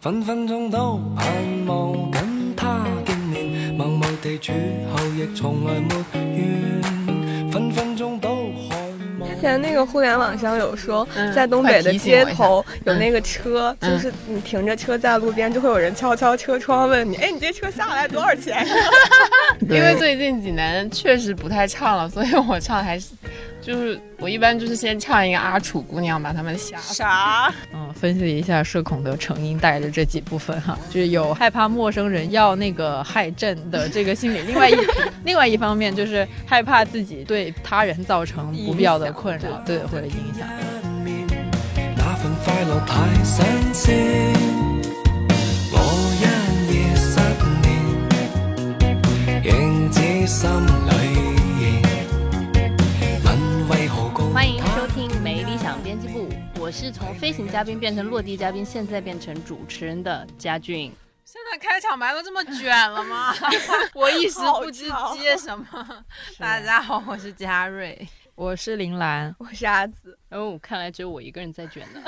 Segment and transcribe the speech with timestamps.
[0.00, 1.26] 分分钟都盼
[1.66, 4.50] 望跟他见面，默默地处
[4.94, 5.94] 后亦从来没
[6.38, 8.76] 怨，分分钟都渴
[9.18, 9.28] 望。
[9.28, 18.66] 之前那个互联网上有说，嗯在东北的街头有嗯那个车，嗯就是你停着车在路边，就会有人敲敲车窗问你，哎，你这车下来多少钱？
[19.68, 23.10] 因为最近济南确实不太唱了，所以我唱还是
[23.60, 27.02] 就是我一般就是先唱一个阿楚姑娘，把他们吓死。
[28.00, 34.74] 分析一下社恐的成因，带着这几部分哈， 就是有害怕陌生人要那个害朕的这个心理，另外一
[35.24, 40.48] 另外一方面就是害怕自己对他人造成不必要的困扰，对或者影响。
[41.94, 43.92] 那份快樂太新鮮，
[45.72, 45.76] 我
[46.16, 46.22] 一
[46.72, 47.20] 夜失
[47.60, 47.66] 眠，
[50.26, 50.48] 心
[50.86, 50.90] 裏
[51.60, 51.62] 現，
[53.24, 53.26] 問
[53.70, 56.28] 為何共欢迎收听《没理想编辑部》，
[56.60, 60.92] 我是从飞行嘉宾变成落地嘉宾，现在变成主持人的佳俊。
[61.24, 63.34] 现在开场白都这么卷了吗？
[63.94, 66.04] 我一时不知接什么。
[66.38, 68.06] 大家好，我是嘉瑞。
[68.34, 72.02] 我是林兰，我是阿紫，哦，看来只有我一个人在卷呢。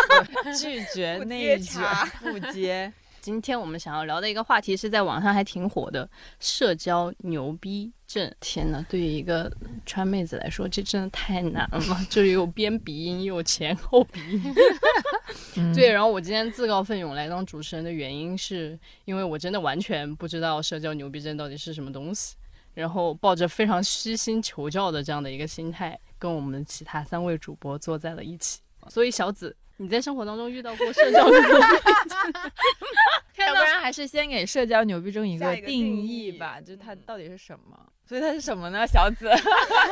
[0.58, 1.82] 拒绝内卷，
[2.22, 2.90] 不接。
[3.28, 6.08] 今天我们想要聊的一个话题是在网上还挺火的
[6.40, 8.34] 社交牛逼症。
[8.40, 9.52] 天呐，对于一个
[9.84, 14.42] 川妹子来说，这真的太难了，就是有边鼻音又有前后鼻音。
[15.58, 22.34] 嗯对，然后我今天自告奋勇来当主持人的原因，是因为我真的完全不知道社交牛逼症到底是什么东西，
[22.72, 28.60] 然后抱着非常虚心求教的这样的一个心态，跟我们其他三位主播坐在了一起。
[28.88, 31.46] 所以小紫，你在生活当中遇到过社交牛逼
[32.08, 32.42] 症？
[33.48, 37.78] 要不然还是先给社交牛逼症一个个定定义义吧，就是它到底是什么？
[38.06, 38.86] 所以它是什么呢？
[38.86, 39.28] 小紫，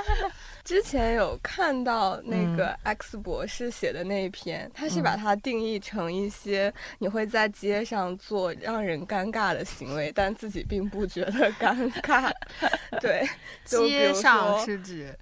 [0.64, 12.32] 之前有看到那嗯个 X 博士写的那一篇，他是把它定义成一些你会在街上做让人尴尬的行为，但自己并不觉得尴尬。
[13.02, 13.28] 对，
[13.64, 15.14] 街上说是指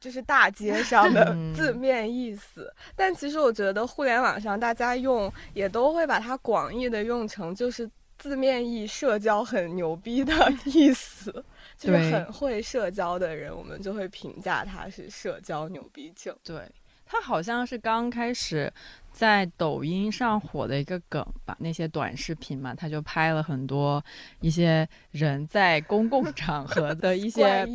[0.00, 2.72] 就是大街上的嗯字面意思。
[2.96, 10.32] 但其实我觉得互联网上大家用也都会把它广义的用成就是字面意社交很牛逼的
[10.64, 11.44] 意思。
[11.76, 16.36] 就是很会社交的人，我们就会评价他是社交牛逼症。
[16.42, 16.68] 对，
[17.06, 18.72] 他好像是刚开始
[19.18, 24.00] 在抖音上火的一个梗吧，那些短视频嘛，他就拍了很多
[24.40, 27.66] 一些人在公共 场合的一些，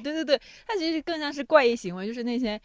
[0.00, 2.60] 对对对，他其实更像是怪异行为，就是那些。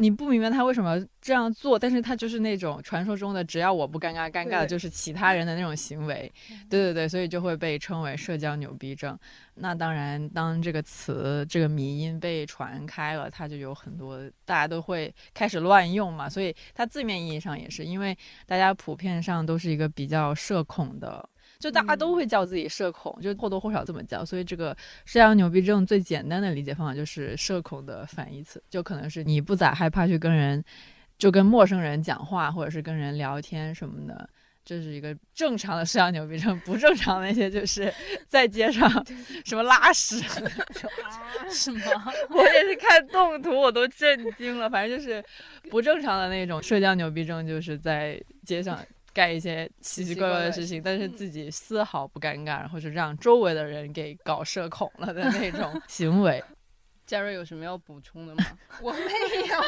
[0.00, 6.32] 你不明白他为什么这样做，但是他就是那种传说中的只要我不尴尬，尴尬的就是其他人的那种行为，
[6.70, 9.18] 对对对，所以就会被称为社交牛逼症。
[9.56, 18.16] 那当然，当这个词这个迷音被传开了，它就有很多大家都会开始乱用嘛，所以它字面意义上也是，因为
[18.46, 21.28] 大家普遍上都是一个比较社恐的。
[21.58, 30.64] 就大家都会叫自己社恐，就或多或少这么叫，所以这个社交牛逼症最简单的理解方法就是社恐的反义词，就可能是你不咋害怕去跟人，
[31.18, 34.30] 就跟陌生人讲话，或者是跟人聊天什么的，
[34.64, 36.56] 这是一个正常的社交牛逼症。
[36.60, 37.92] 不正常的那些就是
[38.28, 38.88] 在街上
[39.44, 40.22] 什么拉屎，
[41.50, 41.80] 是吗？
[42.30, 44.70] 我也是看动图我都震惊了。
[44.70, 45.20] 反正就是
[45.70, 48.78] 不正常的那种社交牛逼症，就是在街上
[49.18, 56.40] 干一些奇奇怪怪的事情，但是自己丝毫不尴尬，然后就让周围的人给搞社恐了的那种 行为。
[57.04, 58.44] 嘉瑞有什么要补充的吗？
[58.80, 59.02] 我没有。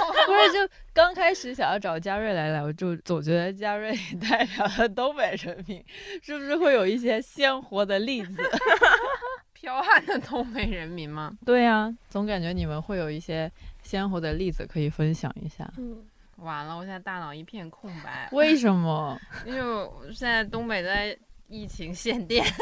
[0.26, 5.84] 不是，就刚开始想要找嘉瑞来聊，就总觉得嘉瑞代表了东北人民，
[6.22, 8.40] 是不是会有一些鲜活的例子？
[9.54, 11.32] 彪悍的东北人民吗？
[11.44, 13.50] 对呀、总感觉你们会有一些
[13.82, 15.70] 鲜活的例子可以分享一下。
[15.76, 16.04] 嗯，
[16.40, 19.18] 完了，我现在大脑一片空白，为什么？
[19.46, 21.16] 因为我现在东北在
[21.48, 22.44] 疫情限电。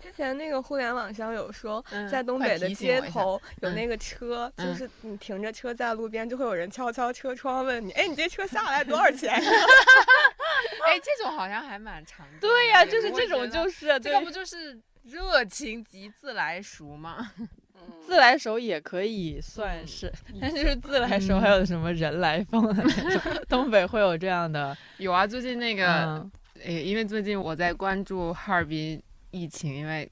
[0.00, 9.32] 之前那个互联网上有说，嗯在东北的街头有嗯那个车，就嗯是你停着车在路边，就会有人敲敲车窗问你，哎，你这车下来多少钱？
[10.86, 12.40] 哎，这种好像还蛮常见的。
[12.40, 17.32] 对呀、就是这种，就是这个不就是热情及自来熟吗？
[18.06, 26.30] 自来熟也可以算是， 但是就是自来熟还有什么人来疯的那种， 东北会有这样的，有啊，最近那个，嗯。
[26.62, 30.10] 诶，因为最近我在关注哈尔滨疫情，因为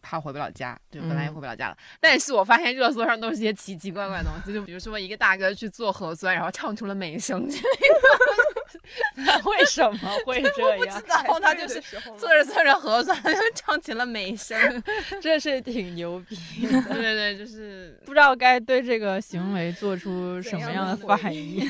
[0.00, 1.76] 怕回不了家，就本来也嗯回不了家了。
[2.00, 8.41] 但是我发现热搜上都是些奇奇怪怪的东西，就比如说一个大哥去做核酸，然后唱出了美声，就那个
[9.44, 11.02] 为什么会 这样？
[11.08, 11.80] 然后他就是
[12.16, 14.82] 做着做着核酸， 就唱起了美声。
[15.20, 16.36] 这是挺牛逼
[16.66, 16.82] 的。
[16.82, 21.66] 对对对，就是不知道该对这个行为做出什么样的反应。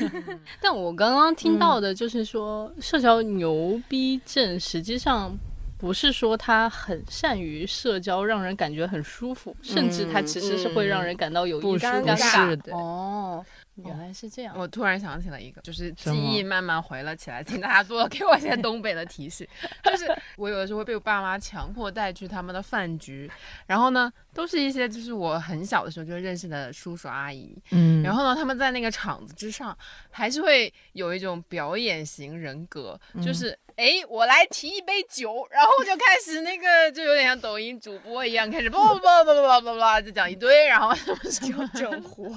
[0.61, 5.35] 但我刚刚听到的就是说，社交牛逼症实际上
[5.77, 12.71] 不是说他很善于社交，让人感觉很舒服，甚至他其实是会让人感到有一丝尴尬。
[12.71, 13.45] 哦。
[13.75, 19.47] 原来是这样，我突然想起了一个，就是记忆慢慢回了起来，请大家多给我一些东北的提示。
[19.83, 20.05] 就是
[20.37, 23.29] 我有的时候会被我爸妈强迫带去他们的饭局，
[23.65, 29.77] 然后呢，都是一些就是我很小的时候就认识的叔叔阿姨，嗯，然后呢，他们在那个场子之上，
[30.09, 42.35] 还是会有一种表演型人格，就是哎，我来提一杯酒，然后就开始那个就有点像抖音主播一样，开始叭叭叭叭叭叭叭就讲一堆，然后什么什么整活。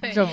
[0.00, 0.24] 对，就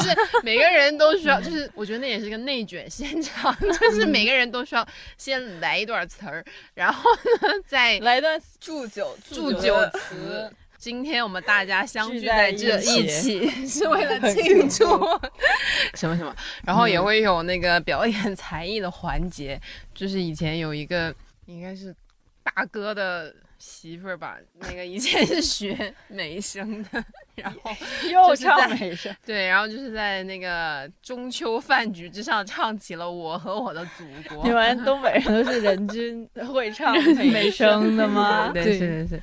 [0.00, 0.08] 是
[0.42, 4.84] 每个人都需要，就是我觉得那也是个内卷现场，就是每个人都需要
[5.16, 10.31] 先来一段词儿，然后呢再来一段祝酒祝酒词。
[10.78, 14.84] 今天我们大家相聚在这一起， 是为了庆祝。
[15.94, 16.34] 什么什么，
[16.64, 19.60] 然后也会有那个表演才艺的环节，
[19.94, 21.14] 就是以前有一个
[21.46, 21.94] 应该是
[22.42, 23.34] 大哥的。
[23.64, 27.70] 媳妇儿吧，那个以前是学美声的，然后
[28.10, 34.44] 又唱美声，对，然后就是在那个中秋饭局之上唱起了《我和我的祖国》。
[34.46, 36.94] 你们 东北人都是人均会唱
[37.30, 38.50] 美声的吗？
[38.54, 39.20] 对，是是是，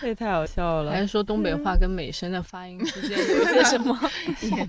[0.00, 0.92] 这太好笑了。
[0.92, 3.98] 还是说东北话跟美声的发音之间有些什么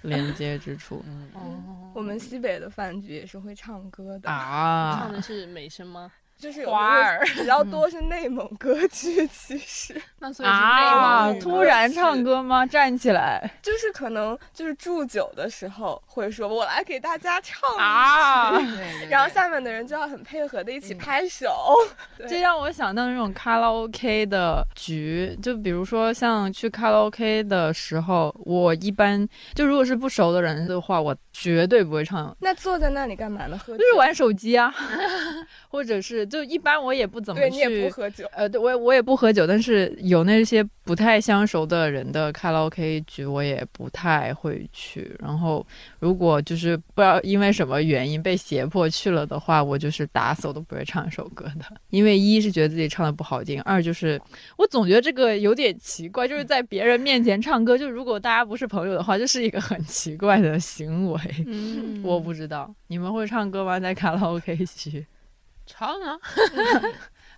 [0.04, 1.04] 连接之处？
[1.34, 6.12] 哦，我们西北的饭局也是会唱歌的啊，唱的是美声吗？
[6.42, 12.66] 就是花儿比较多是内蒙歌曲，其实 那所以是内蒙突然唱歌吗？
[12.66, 18.60] 站起来，就是可能就是祝酒的时候会说，我来给大家唱啊，
[19.08, 21.76] 然后下面的人就要很配合的一起拍手。
[22.28, 32.36] 这让我想到那种卡拉 OK 的局，就比如说像去卡拉 OK 的时候，我一般就如果是不熟的人的话，我绝对不会唱。
[32.39, 33.57] 那坐在那里干嘛呢？
[33.57, 34.74] 喝就是玩手机啊，
[35.69, 36.25] 或者是。
[36.28, 38.25] 就一般我也不怎么去，也不喝酒。
[38.33, 45.16] 呃，对，我我也不喝酒，但是有那些不太相熟的人的卡拉 OK 局，我也不太会去。
[45.19, 45.66] 然后，
[46.00, 51.66] 如果就是不知道因为什么原因被胁迫去了的话，我就是打死我都不会唱一首歌的。
[51.89, 54.22] 因为一是觉得自己唱的不好听，二就是
[54.57, 61.21] 我总觉得这个有点奇怪，就是在别人面前唱歌，就如果大家不是朋友的话，就是一个很奇怪的行为。
[61.48, 63.80] 嗯，我不知道你们会唱歌吗？
[63.80, 65.06] 在卡拉 OK 区？
[65.66, 66.18] 唱啊，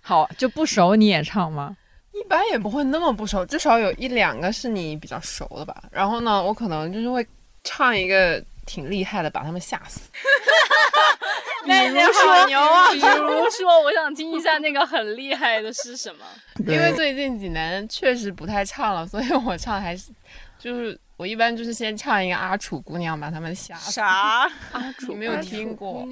[0.02, 1.76] 好就不熟你也唱吗？
[2.12, 5.84] 一般也不会那么不熟，至少有一两个是你比较熟的吧。
[5.90, 7.26] 然后呢，我可能就是会
[7.62, 10.10] 唱一个挺厉害的，把他们吓死。
[11.64, 13.02] 比如说牛啊，比如
[13.50, 16.24] 说，我想听一下那个很厉害的是什么？
[16.66, 20.10] 因为最近几年确实不太唱了，所以我唱还是
[20.58, 20.98] 就是。
[21.16, 24.50] 我一般就是先唱一个阿楚姑娘，把他们吓啥？
[24.72, 26.06] 阿楚没有听过。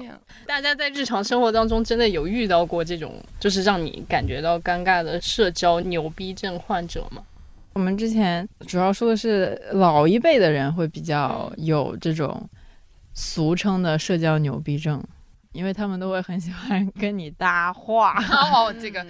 [0.45, 7.21] 大家在日常生活当中真的有遇到过这种，就是让你感觉到尴尬的社交牛逼症患者吗？
[7.73, 12.47] 我们之前主要说的是老一辈的人会比较有这种
[13.13, 15.03] 俗称的社交牛逼症，
[15.51, 18.15] 因为他们都会很喜欢跟你搭话。
[18.29, 19.05] 哦，这个，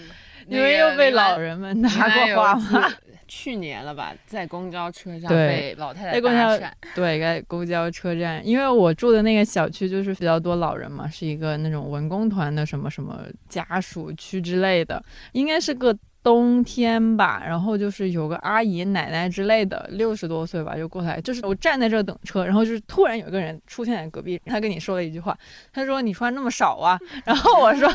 [0.47, 2.91] 你们又被老人们搭过话吗？
[3.35, 6.71] 去年了吧，在公交车上被老太太搭讪。
[6.93, 15.97] 对，在公交车站，因为我住的那个小区就是比较多老人嘛，是一个那种文工团的什么什么家属区之类的，应该是个。
[16.23, 25.37] 冬天吧，然后就是有个阿姨、奶奶之类的，六十多岁吧，就过来，就是我站在这等车，然后就是突然有一个人出现在隔壁，他跟你说了一句话，
[25.73, 27.89] 他说你穿那么少啊， 然后我说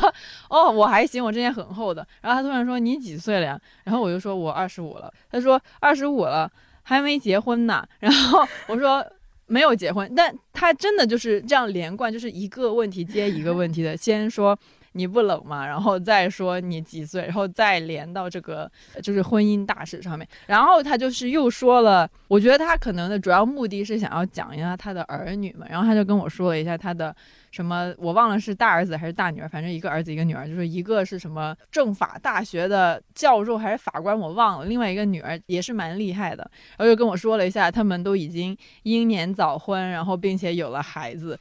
[0.47, 3.59] 哦我还行，我这件很厚的，然后他突然说你几岁了呀？
[3.83, 6.47] 然后我就说我二十五了，他说二十五了
[6.83, 9.03] 还没结婚呢，然后我说
[9.47, 14.55] 没有结婚，但他真的就是这样连贯，就是一个问题接一个问题的，先说。
[14.93, 15.65] 你不冷吗？
[15.65, 18.69] 然后再说你几岁，然后再连到这个
[19.03, 20.27] 就是婚姻大事上面。
[20.47, 25.65] 然后他就是又说了，我觉得他可能的主要目的是想要讲一下他的儿女嘛。
[25.69, 27.15] 然后他就跟我说了一下他的
[27.51, 34.65] 什么，我忘了是大儿子还是大女儿，反正一个儿子一个女儿，就是一个是什么政法大学的教授还是法官，我忘了。
[34.65, 41.39] 另外一个女儿也是蛮厉害的，然后又跟我说了一下，他们都已经英年早婚，然后并且有了孩子，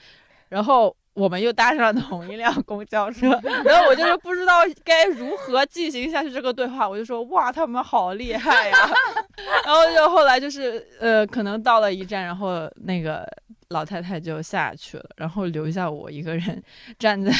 [0.51, 0.95] 然后。
[1.19, 3.29] 我们又搭上了同一辆公交车，
[3.65, 8.77] 然后我就是不知道该如何进行下去这个对话，我就说哇，他们好厉害呀！
[9.67, 13.27] 然后就后来就是呃，可能到了一站，然后那个
[13.71, 16.63] 老太太就下去了，然后留下我一个人
[16.99, 17.33] 站在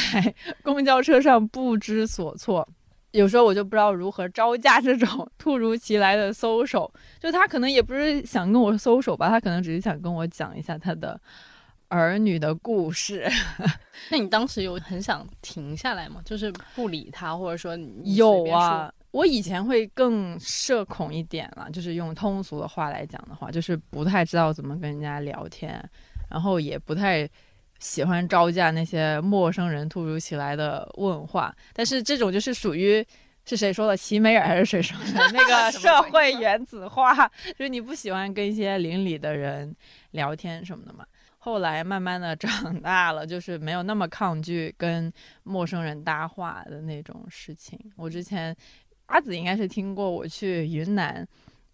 [0.61, 2.67] 公交车上不知所措。
[3.11, 11.19] 有时候我就不知道如何招架这种突如其来的搜手，就他可能也不是想跟我搜手吧，他可能只是想跟我讲一下他的
[11.89, 13.29] 儿女的故事。
[14.09, 16.21] 那你当时有很想停下来吗？
[16.23, 25.83] 就是不理他，或者说你有啊，我以前会更社恐一点了，就是用通俗的话来讲的话，就是不太知道怎么跟人家聊天，
[26.29, 27.29] 然后也不太
[27.79, 31.53] 喜欢招架那些陌生人突如其来的问话。
[31.73, 33.05] 但是这种就是属于
[33.45, 33.97] 是谁说的？
[33.97, 35.31] 齐美尔还是谁说的？
[35.33, 37.27] 那个 社会原子化，
[37.57, 39.75] 就是你不喜欢跟一些邻里的人
[40.11, 41.05] 聊天什么的嘛。
[41.41, 45.11] 后来慢慢的长大了，就是没有那么抗拒跟
[45.43, 47.79] 陌生人搭话的那种事情。
[47.95, 48.55] 我之前
[49.05, 51.25] 阿紫应该是听过我去云南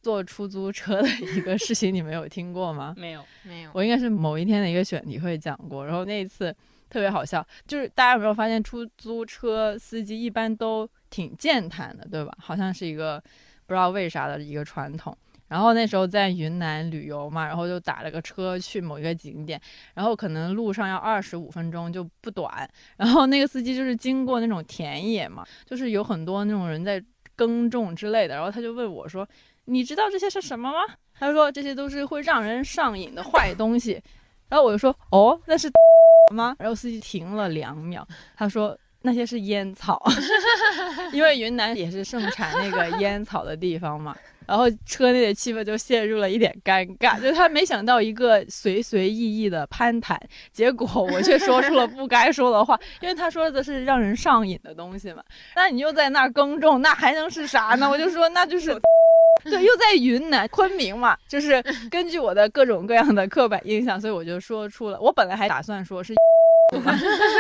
[0.04, 2.94] 坐出租车的一个事情，你们有听过吗？
[2.96, 6.56] 没有，没有，我应该是某一天的一个选题会讲过，然后那一次
[6.88, 12.32] 特别好笑，就是大家有没有发现出租车司机一般都挺健谈的，对吧？
[12.40, 13.20] 好像是一个
[13.66, 15.18] 不知道为啥的一个传统。
[15.48, 19.62] 然后那时候在云南旅游嘛，然后就打了个车去某一个景点，
[19.94, 22.68] 然后可能路上要二十五分钟就不短。
[22.98, 27.04] 然后那个司机就是经过那种田野嘛，就是有很多那种人在
[27.36, 29.28] 耕种之类的，然后他就问我说
[29.66, 30.80] ：“你知道这些是什么吗？”
[31.18, 34.02] 他说：“这些都是会让人上瘾的坏东西。”
[34.50, 35.70] 然后我就说：“哦，那是
[36.34, 40.02] 吗？”然后司机停了两秒，他说：“那些是烟草，
[41.14, 44.16] 因为云南也是盛产那个烟草的地方嘛。”
[44.48, 50.20] 然后车内的气氛就陷入了一点尴尬， 就他没想到一个随随意意的攀谈，
[50.52, 55.24] 结果我却说出了不该说的话，因为他说的是让人上瘾的东西嘛。
[55.56, 57.90] 那你又在那儿耕种，那还能是啥呢？
[57.90, 58.76] 我就说那就是。
[59.44, 61.62] 对，又在云南昆明嘛，就是
[61.92, 65.00] 根据我的各种各样的刻板印象，所以我就说出了。
[65.00, 66.16] 我本来还打算说是，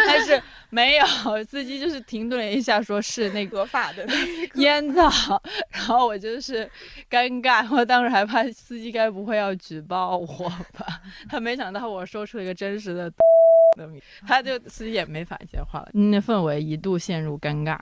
[0.05, 1.05] 但是没有，
[1.50, 6.69] 司机就是停顿了一下，说是那个合法的那个烟草，然后我就是
[7.09, 10.27] 尴尬，我当时还怕司机该不会要举报我
[10.77, 11.01] 吧？
[11.29, 13.11] 他没想到我说出了一个真实的，
[14.27, 17.77] 他就司机也没法接话了，那氛围一度陷入尴尬。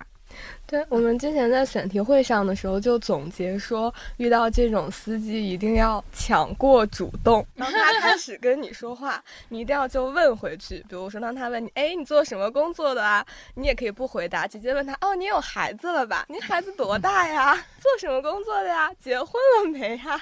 [0.66, 7.46] 对我们之前在选题会上的时候就总结说，遇到这种司机一定要抢过主动。
[7.56, 10.84] 当他开始跟你说话，你一定要就问回去。
[10.90, 13.26] 比如说，当他问你，哎，你做什么工作的啊？
[13.56, 16.26] 你也可以不回答，直接问他，哦，你有孩子了吧？
[16.30, 17.54] 你孩子多大呀？
[17.80, 18.92] 做什么工作的呀？
[19.00, 20.20] 结婚了没呀？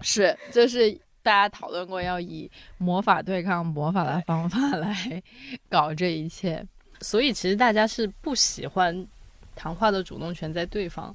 [0.00, 0.90] 是，就是
[1.22, 5.22] 大家讨论过要以魔法对抗魔法的方法来
[5.68, 6.66] 搞这一切。
[7.00, 9.06] 所以其实大家是不喜欢
[9.54, 11.14] 谈话的主动权在对方，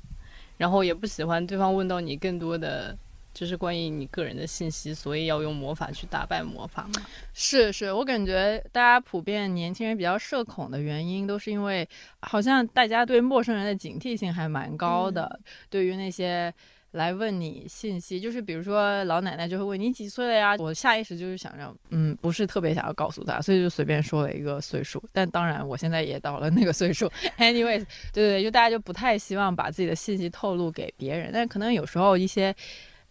[0.58, 2.98] 然后也不喜欢对方问到你更多的
[3.34, 7.06] 就是关于你个人的信息，所以要用魔法去打败魔法嘛。
[7.34, 11.88] 是是，我感觉大家普遍年轻人比较社恐的原因，都是因为
[12.22, 15.40] 好像大家对陌生人的警惕性还蛮高的，
[15.70, 16.54] 对于那些。
[16.92, 20.56] 来问你信息，就是比如说老奶奶就会问你几岁了呀？
[20.60, 25.04] 我下意识就是想着，嗯，不是特别想要告诉他，所以就随便说了一个岁数。
[25.12, 27.12] 但当然，我现在也到了那个岁数。
[27.38, 32.56] Anyways，对对，就大家就不太希望把自己的信息透露给别人，但可能有时候一些。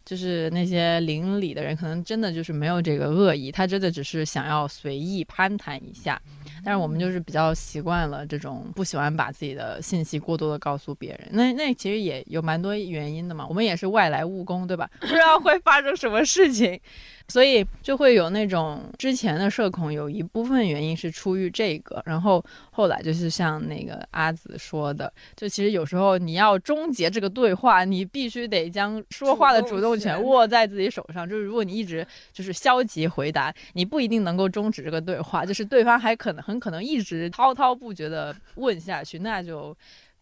[0.08, 6.22] 就是那些邻里的人，可能真的就是没有这个恶意，他真的只是想要随意攀谈一下。
[6.68, 11.28] 但是我们就是比较习惯了这种，不喜欢把自己的信息过多的告诉别人。
[11.30, 13.46] 那那其实也有蛮多原因的嘛。
[13.48, 14.90] 我们也是外来务工，对吧？
[14.98, 16.80] 不知道会发生什么事情，
[17.28, 22.02] 所以就会有那种之前的社恐，有一部分原因是出于这个。
[22.06, 31.28] 然后后来就是像那个阿紫说的，就其实有时候你要终结这个对话，你必须得将说话的主动权握在自己手上。
[31.28, 39.76] 就是如果你一直就是消极回答，你不一定能够终止这个对话，就是对方还可能很可能一直滔滔不绝的问下去，那就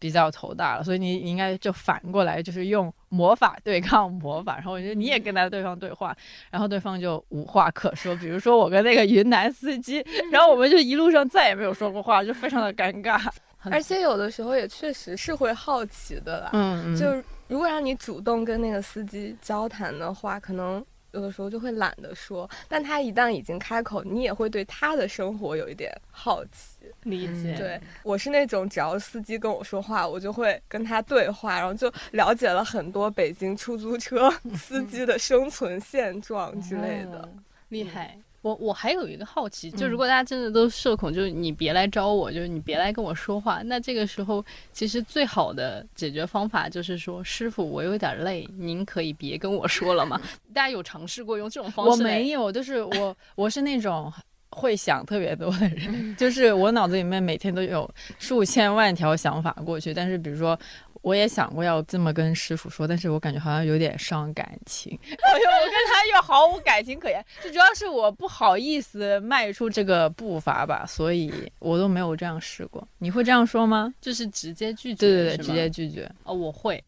[0.05, 0.83] 比较头大了。
[0.83, 4.55] 所以你你应该就反过来，就是用魔法对抗魔法。
[4.55, 6.15] 然后我觉得你也跟他对方对话，
[6.51, 8.15] 然后对方就无话可说。
[8.17, 13.19] 比如说我跟那个云南司机，然后我们就一路上再也没有说过话，就非常的尴尬。
[13.71, 16.51] 而且有的时候也确实是会好奇的啦。
[16.95, 17.07] 就
[17.47, 20.85] 如果让你主动跟那个司机交谈的话，可能
[21.15, 22.47] 有的时候就会懒得说。
[22.67, 26.77] 但他一旦已经开口，你也会对他的生活有一点好奇。
[27.03, 27.55] 理解。
[27.57, 37.27] 对我是那种，只要司机跟我说话，我就会跟他对话，然后就了解了很多北京出租车 司机的生存现状之类的。
[37.69, 38.17] 厉害。
[38.45, 50.21] 我我还有一个好奇，就嗯如果大家真的都社恐，就是你别来招我，就是你别来跟我说话，那这个时候其实最好的解决方法就是说，师傅，我有点累，您可以别跟我说了吗？
[50.53, 52.03] 大家有尝试过用这种方式？
[52.03, 52.29] 我没。
[52.29, 54.13] 有，就是我我是那种
[54.51, 60.55] 会想特别多的人， 就是我脑子里面每天都有数千万条想法过去，但是比如说。
[61.05, 72.85] 我也想过要这么跟师傅说，但是我感觉好像有点伤感情， 我我跟他又毫无感情可言，就主要是我不好意思迈出这个步伐吧，所以我都没有这样试过。
[72.97, 73.93] 你会这样说吗？
[74.01, 76.11] 就是直接拒绝，对对对，直接拒绝。
[76.23, 76.83] 哦，我会。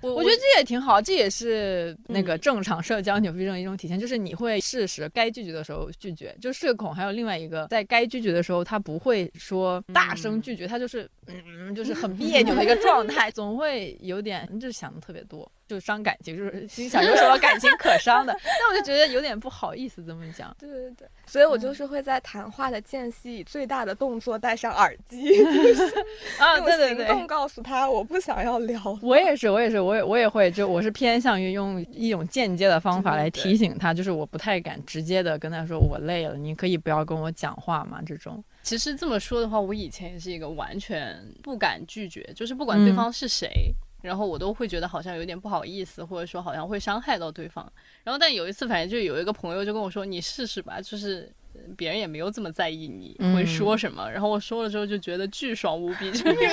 [0.00, 2.40] 我我觉得这也挺好，这也是那个嗯。
[2.40, 6.36] 正常社交牛逼症的一种体现，就是你会适时该拒绝的时候拒绝。
[6.40, 20.54] 就社恐还有另外一个，在该拒绝的时候，他不会说大声拒绝，他就是嗯，就是很别扭的一个状态， 总会有点就是想的特别多，就伤感情，就是心想有什么感情可伤的， 那我就觉得有点不好意思这么讲。
[20.58, 25.44] 对对对，所以我就是会在谈话的间隙以最大的动作戴上耳机，
[26.40, 28.98] 啊，用对对对，行动告诉他我不想要聊。
[29.02, 38.00] 我也是，我也是，我也我也会，就我是偏向于用一种间接的方法来提醒他，就是我不太敢直接的跟他说我累了，你可以不要跟我讲话嘛？
[38.06, 47.70] 这种，其实这么说的话，我以前也是一个完全不敢拒绝，就是不管嗯对方是谁，然后我都会觉得好像有点不好意思，或者说好像会伤害到对方。
[48.04, 51.32] 然后但有一次，反正就有一个朋友就跟我说：“你试试吧，就是。”
[51.68, 53.34] 呃别人也没有这么在意你嗯。
[53.34, 56.48] 会说什么，然后我说了之后就觉得巨爽无比，就 因为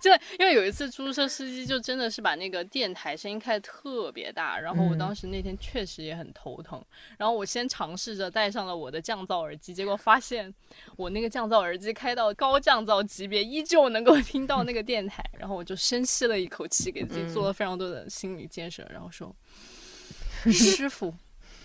[0.00, 4.98] 就因为有一次出租车司机就真的是把那个电台声音开得特别大，然后我嗯。
[4.98, 6.82] 当时那天确实也很头疼，
[7.18, 10.52] 然后我先尝试着戴上了我的降噪耳机，结果发现
[10.96, 19.34] 我那个降噪耳机开到高降噪级别，依旧能够 听到那个电台，然后我就深吸了一口气，给自己做了非常多的心理建设，然后说：
[20.52, 21.12] “师傅，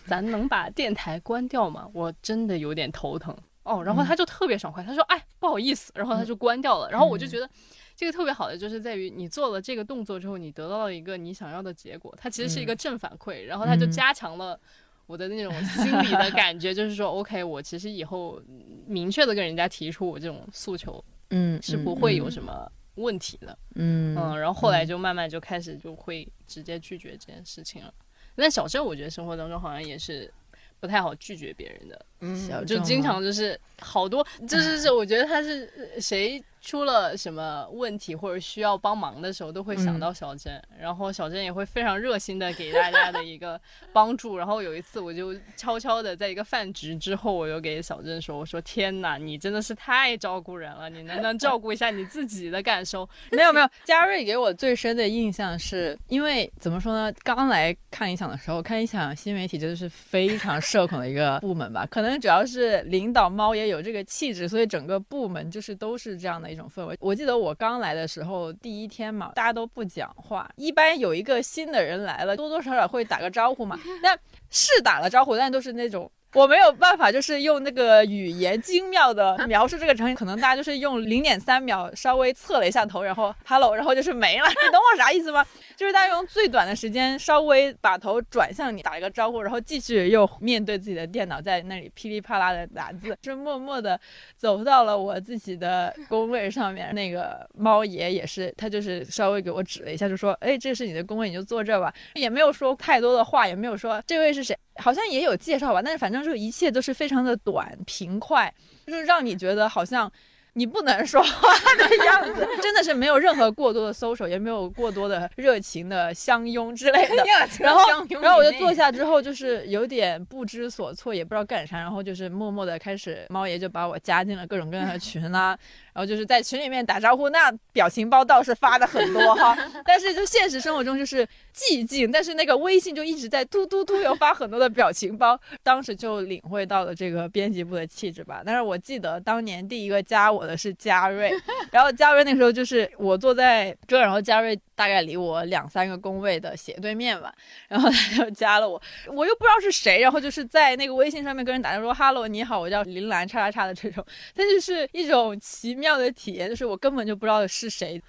[0.06, 1.90] 咱能把电台关掉吗？
[1.94, 6.90] 我真的有点头疼。”哦，然后他就特别爽快，他说：“哎，不好意思。”然后他就关掉了。
[6.90, 7.50] 然后我就觉得。
[7.94, 14.60] 这个特别好的就是在于你做了这个动作之后，你得到了一个你想要的结果，它其实是一个正反馈，然后它就嗯加强了
[15.06, 18.42] 我的那种心理的感觉，就是说，OK，我其实以后
[18.88, 27.94] 明确的跟人家提出我这种诉求嗯，是不会有什么问题的，嗯，嗯，然后后来就慢慢就开始就会直接拒绝这件事情了。
[28.36, 30.32] 但小郑，我觉得生活当中好像也是
[30.80, 32.66] 不太好拒绝别人的，嗯。
[32.66, 43.60] 就经常就是好多，就是是我觉得他是呃谁出了什么问题或者需要帮忙的时候，都会想到小郑，然后小郑也会非常热心的给大家的一个
[43.92, 44.38] 帮助。
[44.38, 57.12] 然后有一次，我就悄悄的在一个饭局之后，我又给小郑说：“我说天哪，你真的是太照顾人了，你能不能照顾一下你自己的感受？”没有没有， 嘉瑞给我最深的印象是因为怎么说呢？
[57.24, 61.88] 刚来看理想的时候，看理想新媒体真的是非常社恐的一个部门吧。
[61.90, 66.98] 可能主要是领导猫也有这个气质，所以整个部门就是都是这样的一种氛围。
[67.00, 73.80] 我记得我刚来的时候，第一天嘛，大家都不讲话，一般有一个新的人来了，多多少少会打个招呼嘛。
[74.04, 76.12] 但是打了招呼，但都是那种。
[76.34, 84.48] 我没有办法，就是用那个语言精妙的描述这个场景，可能大家就是用零点三秒稍微侧了一下头，然后 hello， 然后就是没了。
[84.50, 85.46] 你懂我啥意思吗？
[85.76, 94.00] 就是大家用最短的时间稍微把头转向你，打一个招呼，然后继续又面对自己的电脑，在那里噼里啪啦的打字，就默默的
[94.38, 96.94] 走到了我自己的工位上面。
[96.96, 104.58] 那个猫爷也是，他就是稍微给我指了一下，就说：“哎，这是你的工位，你就坐这吧。”也没有说太多的话，也没有说这位是谁。
[104.76, 108.54] 好像也有介绍吧，但是反正就一切都是非常的短平快，
[108.88, 110.12] 就是让你觉得好像
[110.54, 117.24] 你不能说话的样子， 真的是没有任何过多的搜索，也没有过多的热情的相拥之类的。
[117.60, 117.82] 然后，
[118.22, 125.58] 然后我就坐下之后，就是有点不知所措，也不知道干啥，然后就是默默的开始，猫爷就把我加进了各种各样的群啦、
[125.94, 138.42] 然后就是在群里面打招呼，那表情包倒是发的很多哈， 但是就现实生活中就是寂静，但是那个微信就一直在嘟嘟嘟有发很多的表情包，当时就领会到了这个编辑部的气质吧。
[138.46, 141.32] 但是我记得当年第一个加我的是嘉瑞，
[141.72, 147.34] 然后嘉瑞那时候就是我坐在这，然后嘉瑞大概离我两三个工位的斜对面吧，
[147.68, 154.04] 然后他就加了我，我又不知道是谁，然后就是在那个微信上面跟人打招呼说 “hello，你好，我叫林兰叉叉叉”的这种，
[154.36, 158.02] 他就是一种奇妙的体验，就是我根本就不知道是谁，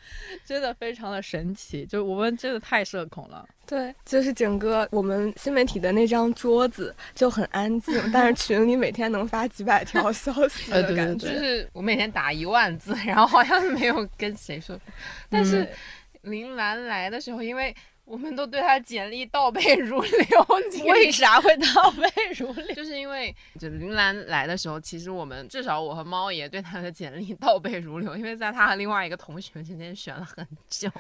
[0.45, 3.45] 真的非常的神奇，就是我们真的太社恐了。
[3.67, 11.29] 对，就是整个我们新媒体的那张桌子就很安静，但是群里每天能发几百条 消息的感觉。
[11.29, 14.79] 对就是我每天打一万字，然后好像没有跟谁说。
[15.31, 15.67] 但是
[16.23, 20.47] 林兰来的时候，因为我们都对他简历倒背如流。
[20.93, 22.75] 为啥会倒背如流？
[22.75, 30.91] 就是因为就林兰来的时候，其实我们至少我和猫爷对他的简历倒背如流，因为在他和另外一个同学之间选了很久。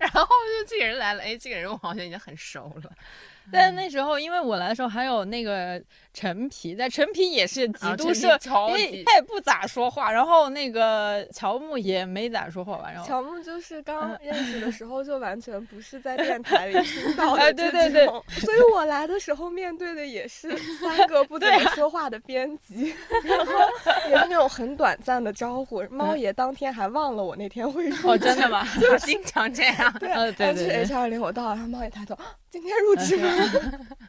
[0.00, 2.90] 然后就这个人来了，哎，这个人我好像已经很熟了。
[3.52, 5.80] 但那时候，因为我来的时候还有那个
[6.12, 10.10] 陈皮，在陈皮也是极度社，因为他也不咋说话。
[10.10, 12.90] 然后那个乔木也没咋说话吧。
[12.90, 23.52] 然后乔木就是刚认识的时候就完全不是在电台里听到 的对对对，所以我来的时候面对的也是三个不怎么说话的编辑，然后
[24.08, 25.82] 也是那种很短暂的招呼。
[25.90, 28.66] 猫爷当天还忘了我那天会说哦，真的吗？
[28.80, 29.92] 就是经常这样。
[29.98, 30.80] 对对对。
[30.82, 32.16] H 二零我到了，然后猫爷抬头。
[32.50, 33.30] 今天入职吗？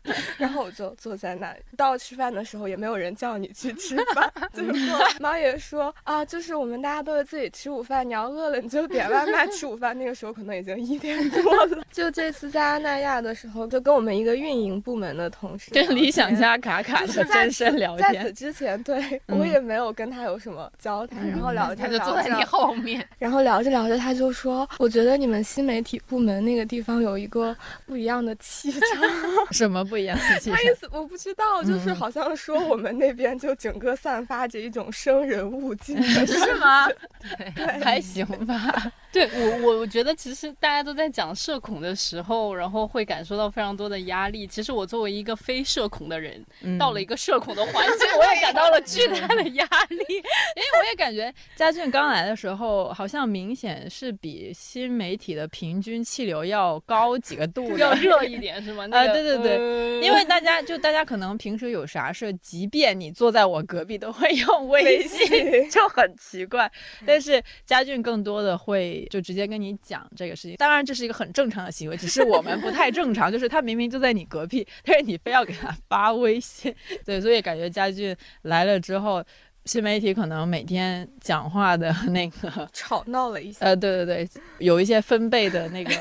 [0.40, 1.60] 然后我就坐在那里。
[1.78, 9.98] 到吃饭的时候也没有人叫你去吃饭， 就是猫爷说啊，就是我们大家都是自己吃午饭，你要饿了你就点外卖吃午饭。
[9.98, 11.84] 那个时候可能已经一点多了。
[11.94, 18.14] 就这次在阿那亚的时候，就跟我们一个运营部门的同事，跟理想家卡卡的真身聊天。
[18.14, 28.31] 在此之前，对我也没有跟他有什么交谈，然后聊天，他就坐在你后面，然后聊着聊着，他就说，我觉得你们新媒体部门那个地方有一个不一样的。
[28.36, 28.82] 气场
[29.52, 30.56] 什么不一样的气场？
[30.56, 36.88] 他意思我不知道，就是好像说我们那边就整个散发着一种生人勿近，是吗？
[37.56, 38.92] 对，还行吧。
[39.12, 44.48] 对我，我我觉得其实大家都在讲社恐的时候，然后会感受到非常多的压力。
[44.48, 46.42] 其实我作为一个非社恐的人，
[46.80, 49.98] 到了一个社恐的环境，我也感到了巨大的压力。
[50.00, 58.84] 因为我也感觉佳俊刚来的时候，好像明显是比新媒体的平均气流要高几个度，要热一点是吗？
[58.92, 65.28] 啊，对对对，因为大家就大家可能平时有啥事，即便你坐在我隔壁，都会用微信
[65.70, 66.72] 就很奇怪。
[67.06, 69.08] 但是佳俊更多的会。
[69.12, 73.30] 就直接跟你讲这个事情，当然这是一个很正常的行为，只是我们不太正常。
[73.32, 76.74] 就是他明明就在你隔壁，但是你非要给他发微信，
[77.06, 79.24] 对，所以感觉佳俊来了之后，
[79.66, 85.92] 新媒体可能每天讲话的 那个 吵闹了一下，呃，对对对，有一些分贝的那个，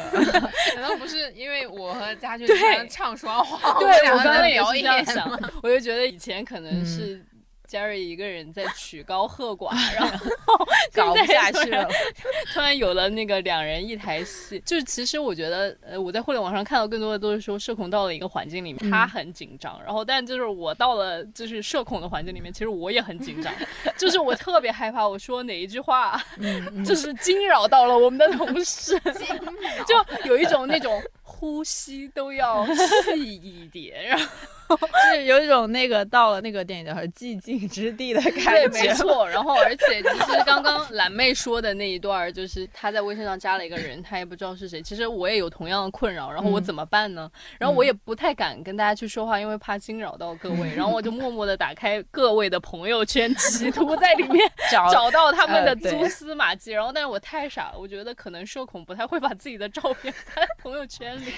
[0.76, 2.46] 难道不是因为我和家俊
[2.88, 3.78] 唱双簧？
[3.80, 5.28] 对，我刚刚也是这样想，
[5.62, 7.22] 我就觉得以前可能是。
[7.70, 10.26] 嘉瑞一个人在曲高和寡， 然后
[10.92, 11.88] 搞不下去了。
[12.52, 23.54] 突然有了那个两人一台戏，就是其实我觉得，呃，我在互联网上看到更多的都是说社恐到了一个环境里面，他很紧张，然后但就是我到了就是社恐的环境里面，其实我也很紧张，
[23.96, 26.20] 就是我特别害怕我说哪一句话，
[26.84, 28.98] 就是惊扰到了我们的同事，
[29.86, 34.26] 就有一种那种呼吸都要细一点，然后。
[34.78, 39.28] 是有一种那个到了那个电影叫《寂静之地》的感觉，对，没错。
[39.28, 44.80] 然后，而且其实刚刚蓝妹说的那一段，就是她在微信上加了一个人，她也不知道是谁。
[44.80, 47.30] 其实我也有同样的困扰，然后我怎么办呢？
[47.58, 50.72] 然后我也不太敢跟大家去说话，因为怕惊扰到各位。
[50.76, 56.70] 然后我就默默的打开各位的朋友圈，企图在里面 找找到他们的蛛丝马迹。
[56.70, 61.32] 然后，但是我太傻了，我觉得可能社恐不太会把自己的照片 发在朋友圈里。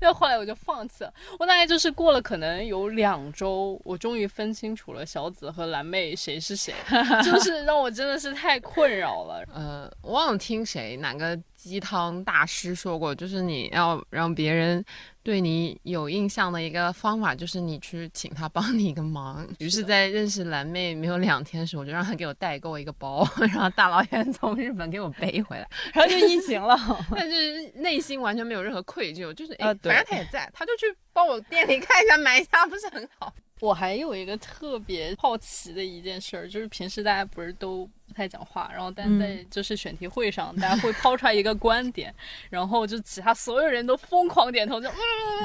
[0.00, 1.12] 那后来我就放弃了。
[1.38, 2.41] 我大概就是过了可能。
[2.42, 6.74] 可能有两周，我终于分清楚了小紫和蓝妹谁是谁，
[7.22, 9.44] 就是让我真的是太困扰了。
[9.54, 14.84] 呃，我忘了听谁哪个鸡汤大师说过，就是你要让别人
[15.22, 19.46] 对你有印象的一个方法，就是你去请他帮你一个忙。
[19.58, 26.76] 于是，在认识蓝妹没有两天时，我就让她给我代购一个包， 然后大老远从日本给我背回来，然后就疫情了。
[27.14, 30.86] 但是内心完全没有任何愧疚，就是哎，反正他也在，他就去。
[31.14, 33.30] 帮我店里看一下买一下，不是很好。
[33.62, 42.12] 我还有一个特别好奇的一件事儿，就是平时大家不是都不太讲话，然后但在就是选题会上，大家会抛出来一个观点，
[42.50, 44.96] 然后就其他所有人都疯狂点头，就嗯。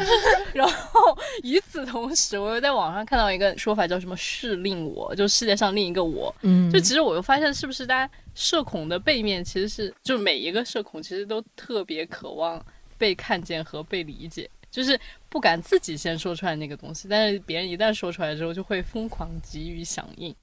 [0.52, 6.34] 然后与此同时，我又在网上看到一个说法，叫什么“是另我”，就世界上另一个我。
[6.42, 6.72] 嗯。
[6.72, 12.66] 就其实我又发现，是不是大家社恐的背面其实是，就每一个社恐其实都特别渴望
[12.98, 14.50] 被看见和被理解。
[14.70, 15.00] 就是
[15.30, 20.36] 不敢自己先说出来那个东西，但是别人一旦说出来之后，就会疯狂给予响应。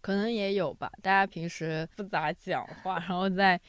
[0.00, 3.60] 可能也有吧，大家平时不咋讲话，然后在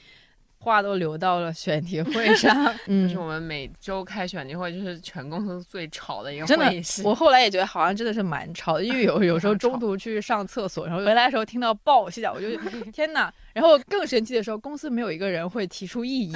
[0.60, 2.76] 话都留到了选题会 上。
[2.88, 7.02] 嗯，就是我们每周开选题会，就是全公司最吵的一个会议室。
[7.04, 12.56] 我后来也觉得好像真的是蛮吵的，因为有 有时候中途去上厕所，然后回来的时候听到爆笑，我就
[12.92, 13.34] 天哪！
[13.54, 16.34] 然后更神奇的时候，公司没有一个人会提出异议。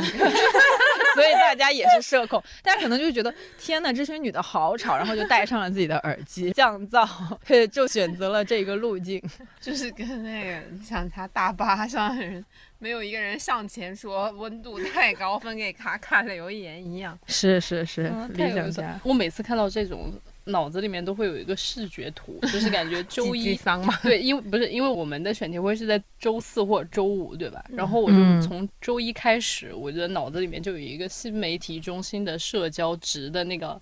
[1.13, 7.07] 所以大家也是社恐，大家可能就觉得天呐，这群女的好吵，然后就戴上了自己的耳机降噪，
[7.67, 9.21] 就选择了这个路径，
[9.59, 12.43] 就是跟那个想他大巴上的人
[12.79, 17.17] 没有一个人上前说温度太高，分给卡卡留言一样。
[17.27, 18.99] 是是是，嗯太理有意思了想家。
[19.03, 20.13] 我每次看到这种，
[20.45, 23.55] 脑子里面都会有一个视觉图， 就是感觉 周一，
[24.03, 27.63] 对，因为不是因为我们的选题会是在周四或者周五，对吧？
[27.69, 33.79] 然后我嗯就从周一开始，我觉得脑子里面就有一个新媒体中心的社交值的那个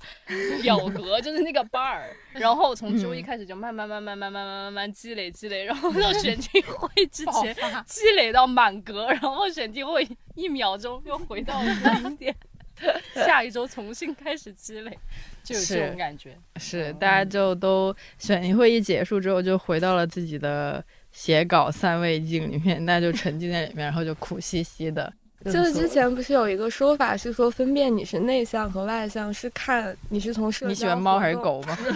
[0.61, 2.01] 表格，就是那个 bar。
[2.33, 7.55] 然后从周一开始就慢慢慢慢慢慢慢慢慢慢积累积累，然后到选题会之前。
[7.85, 12.35] 积累到满格，然后选题会一秒钟又回到零点，
[13.13, 14.97] 下一周重新开始积累，
[15.43, 16.37] 就有这种感觉。
[16.57, 25.11] 是，大家就都选题会议结束之后，就回到了自己的写稿三味镜里面，那就沉浸在里面，然后就苦兮兮的。
[25.45, 31.77] 就是之前不是有一个说法是说分辨你是内向和外向是看你是从社交你喜欢猫还是狗吗？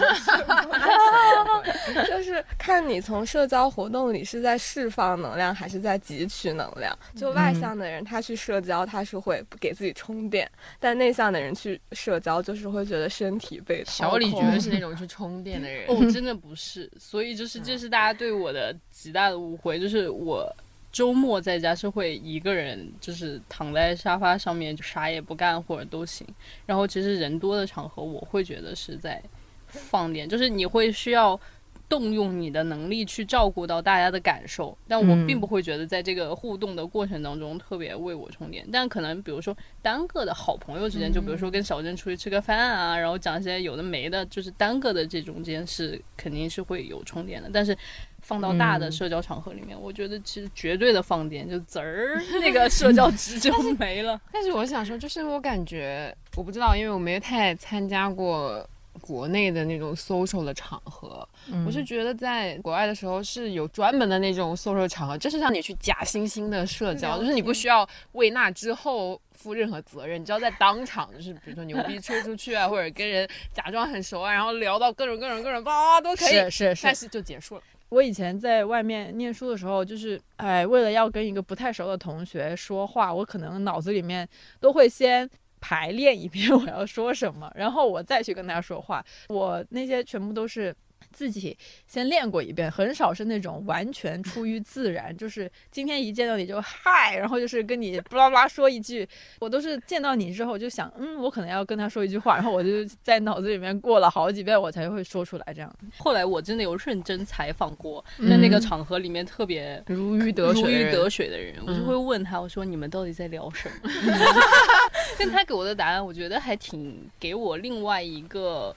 [2.08, 6.96] 就是看你从社交活动里是在释放能量还是在汲取能量。
[7.14, 10.46] 就外嗯向的人，他去社交，他是会给自己充电；
[10.80, 15.86] 但内向的人去社交，就是会觉得身体被小李空觉得是那种 去充电的人。
[15.88, 20.50] 哦，真的不是，所以就是这是大家对我的极大的误会，就是我
[20.94, 26.24] 周末在家是会一个人，就是躺在沙发上面就啥也不干或者都行，
[26.64, 29.20] 然后其实人多的场合，我会觉得是在
[29.66, 31.38] 放电，就是你会需要。
[31.86, 38.66] 动用你的能力去照顾到大家的感受，但我嗯并不会觉得在这个互动的过程当中特别为我充电。
[38.72, 47.50] 但可能比如说单个的好朋友之间，就比如说跟小珍出去吃个饭啊，然后讲一些有的没的，就是单个的这中间是肯定是会有充电的。
[47.52, 47.76] 但是
[48.24, 54.20] 放到大的嗯社交场合里面，我觉得其实绝对的放电，就滋儿那个社交值就 没了。
[54.32, 58.66] 但是我想说，就是我感觉我不知道，因为我没太参加过
[59.00, 61.28] 国内的那种 social 的场合。
[61.66, 77.62] 我是觉得在国外的时候是有专门的那种 social 场合，就是让你去假惺惺的社交，就是你不需要为那之后负任何责任，你只要在当场，就是比如说牛逼吹出去啊，或者跟人假装很熟啊，然后聊到各种各种各种吧都可以，是是是但，是就结束了。
[77.94, 84.28] 我以前在外面念书的时候，就是哎，为了要跟一个不太熟的同学说话，我可能脑子里面
[84.58, 85.28] 都会先
[85.60, 89.04] 排练一遍 我要说什么，然后我再去跟他说话。
[89.28, 90.74] 我那些全部都是。
[91.14, 105.72] 自己先练过一遍，很少是那种完全出于自然，就是今天一见到你就嗨，然后就是跟你巴拉巴拉说一句，我都是见到你之后就想，嗯，我可能要跟他说一句话，然后我就在脑子里面过了好几遍，我才会说出来这样。
[105.96, 113.90] 后来我真的有认真采访过，在那个场合里面特别如鱼得水的人如鱼得水的人，我就嗯会问他，我说你们到底在聊什么？
[115.18, 118.74] 但他给我的答案，我觉得还挺给我另外一个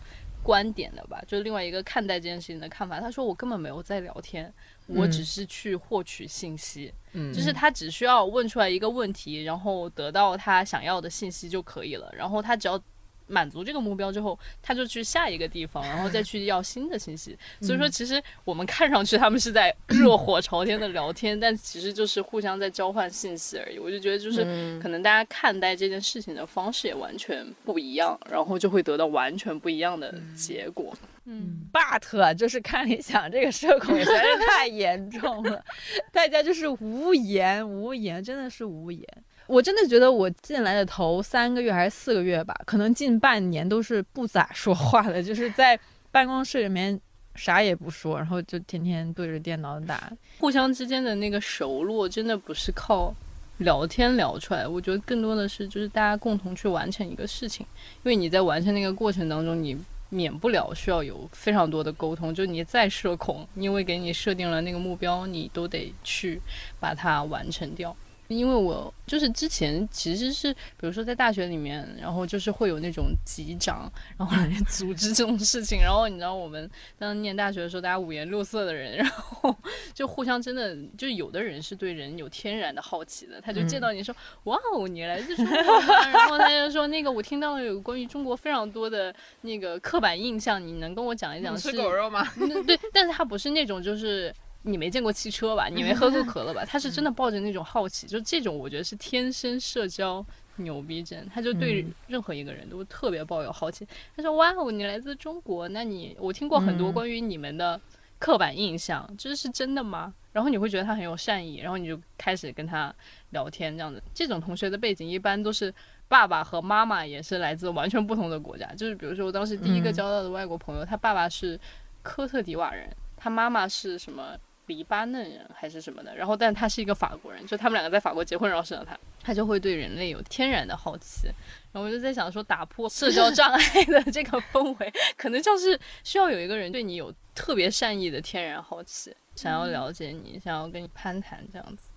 [0.48, 3.02] 观点的吧，就是另外一个看待这件事情的看法。
[3.02, 4.52] 他说我根本没有在聊天，
[4.86, 12.82] 我只是去获取信息，嗯就是他只需要问出来一个问题，然后得到他想要的信息就可以了，然后他只要。
[13.28, 17.38] 满足这个目标之后，他就去下一个地方，然后再去要新的信息。
[17.62, 23.78] 所以说，其实我们看上去他们是在热火朝天的聊天，但其实就是互相在交换信息而已。
[23.80, 30.96] 我就觉得，就是嗯可能大家看待这件事情的方式也完全不一样，然后就会得到完全不一样的结果。
[31.30, 35.62] 嗯，but 就是看理想这个社恐也实在是太严重了，
[36.14, 39.06] 大家就是无言无言，真的是无言。
[39.48, 45.80] 我真的觉得我进来的头三个月还是四个月吧，可能近半年都是不咋说话的，就是在
[46.12, 47.00] 办公室里面
[47.36, 50.12] 啥也不说，然后就天天对着电脑打。
[50.40, 53.14] 互相之间的那个熟络，真的不是靠
[53.60, 57.66] 聊天聊出来，我觉得更多的是就是大家共同去完成一个事情，
[58.04, 59.78] 因为你在完成那个过程当中，你
[60.10, 66.42] 免不了需要有非常多的沟通，就你再社恐，因为给你设定了那个目标，你都得去
[66.80, 67.96] 把它完成掉。
[68.28, 79.56] 因为我就是之前其实是，比如说在大学里面，然后就是会有那种级长，然后来组织这种事情，然后你知道我们当时念大学的时候，大家五颜六色的人，然后
[79.94, 84.14] 就互相真的，就有的人是对人有天然的好奇的，他就见到你说，
[84.44, 85.56] 哇哦，你来自中国？
[86.12, 91.72] 然后他就说那个我听到了有关于中国非常多的那个刻板印象，你能跟我讲一讲是？
[91.72, 92.28] 吃狗肉吗？
[92.38, 94.34] 对对，但是他不是那种就是。
[94.64, 95.68] 你没见过汽车吧？
[95.68, 96.64] 你没喝过可乐吧？
[96.68, 100.26] 他是真的抱着那种好奇，就这种我觉得是天生社交
[100.58, 103.88] 牛逼症，他就对嗯任何一个人都特别抱有好奇。
[104.16, 107.80] 他说：“哇哦，你来自中国，那你我听过很多嗯关于你们的
[108.20, 112.94] 刻板印象，这是真的吗？”然后你会觉得他很有善意，然后你就开始跟他
[113.32, 114.02] 聊天这样子。
[114.14, 115.74] 这种同学的背景一般都是
[116.08, 121.60] 爸爸和妈妈也是来自完全不同的国家，就是比如说我当时第一个嗯交到的外国朋友，他爸爸是
[122.04, 124.38] 科特迪瓦人，他妈妈是什么？
[124.68, 131.28] 黎巴嫩人还是什么的，然后但他是一个法国人，就他们两个在法国结婚，然后生了他，他就会对人类有天然的好奇。
[131.72, 141.90] 然后我就在想说，打破社交障碍的 这个氛围，可能就是需要有一个人对你有特别善意的天然好奇，想要了解你，想要跟你攀谈这样子。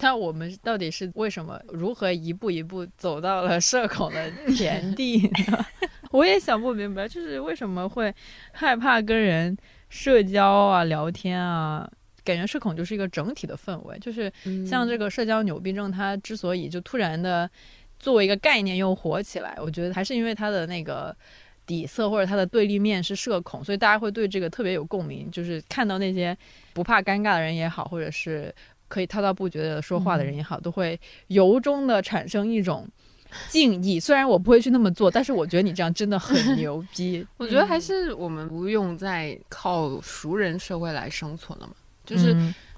[0.00, 5.66] 那我们到底是为什么如何一步一步走到了社恐的田地呢？
[6.12, 8.14] 我也想不明白，就是为什么会
[8.52, 9.56] 害怕跟人
[9.88, 11.90] 社交啊、聊天啊？
[12.24, 14.32] 感觉社恐就是一个整体的氛围，就是
[14.66, 17.48] 像这个社交牛逼症，它之所以就突然的
[17.98, 21.16] 作为一个概念又火起来，我觉得还是因为它的那个
[21.66, 26.36] 底色或者它的对立面是社恐，所以大家会对这个特别有共鸣，就是看到那些
[26.72, 28.54] 不怕尴尬的人也好，或者是。
[28.88, 30.96] 可以滔滔不绝的说话的人也好，都会
[31.26, 32.88] 由衷的产生一种
[33.48, 33.98] 敬意。
[33.98, 37.26] 虽然我不会去那么做，但是我觉得你这样真的很牛逼。
[37.38, 41.74] 我觉得还是我们不用再靠熟人社会来生存了嘛。
[42.04, 42.34] 就是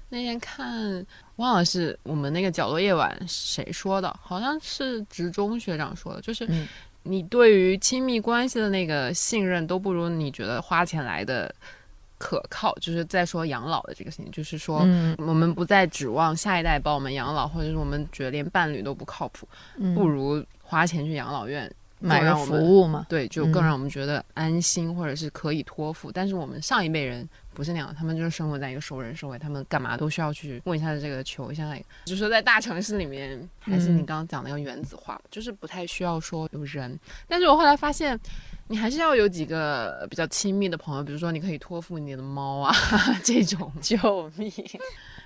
[0.09, 6.49] 那天看，忘了是我们那个角落夜晚谁说的，好像是职中学长说的，就是
[7.03, 11.53] 你对于亲密关系的那个信任都不如你觉得花钱来的。
[12.19, 14.81] 可靠，就是在说养老的这个事情，就是说，
[15.17, 19.47] 我们不再指望下一代帮我们养老，或者是我们觉得连伴侣都不靠谱，
[19.95, 23.05] 不如花钱去养老院买个服务嘛？
[23.09, 26.11] 对，就更让我们觉得安心，或者是可以托付。
[26.11, 31.83] 但是我们上一辈人不是那样，他们就是生活在一个熟人社会，他们干嘛都需要去问一下这个，求一下那个。
[32.05, 36.97] 就是说，在大城市里面，还是你刚刚讲那个原子化，就是不太需要说有人。
[37.27, 38.19] 但是我后来发现。
[38.71, 42.71] 你还是要有几个比较亲密的朋友，比如说你可以托付你的猫啊，
[43.25, 43.97] 这种救
[44.35, 44.47] 命，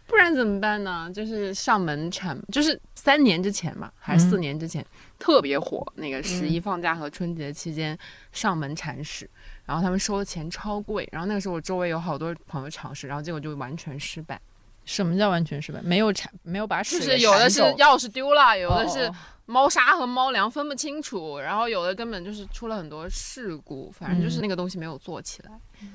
[0.05, 1.09] 不然怎么办呢？
[1.13, 4.85] 就是上门产，就是三年之前嘛，还是四年之前
[5.17, 7.97] 特别火，那个十一放假和春节期间
[8.31, 9.29] 上门铲屎，
[9.65, 14.39] 然后他们收的钱超贵，然后那个时候我周围有好多朋友尝试，然后结果就完全失败。
[14.85, 15.81] 什么叫完全失败？
[15.81, 19.09] 没有铲，没有把屎就是有的是钥匙丢了，有的是。
[19.45, 25.51] 猫砂和猫粮分不清楚，然后有的根本就是出了很多事故，反正就是那个东西没有做起来。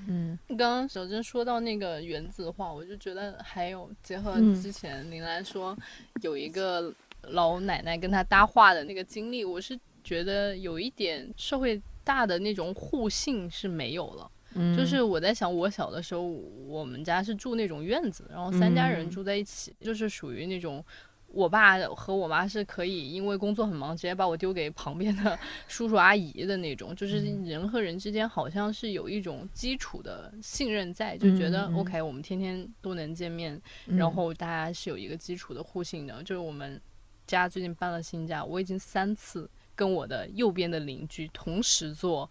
[0.07, 5.75] 嗯，刚刚小珍说到那个原子化，我就觉得还有结合之前您来说
[6.21, 14.31] 有一个老奶奶跟他搭话的那个经历，我是觉得有一点社会大的那种互信是没有了。
[14.55, 20.85] 嗯，就是我在想，我小的时候我们家是住那种院子，然后三家人住在一起，就是属于那种。
[21.29, 25.39] 我爸和我妈是可以因为工作很忙，直接把我丢给旁边的
[25.69, 26.97] 叔叔阿姨的那种。
[26.97, 36.23] 就是人和人之间好像是有一种基础的信任在，就觉得 OK，我们天天都能见面，然后大家是有一个基础的互信的。
[36.23, 36.81] 就是我们
[37.27, 42.29] 家最近搬了新家，我已经三次跟我的右边的邻居同时坐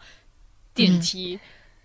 [0.73, 1.39] 电梯。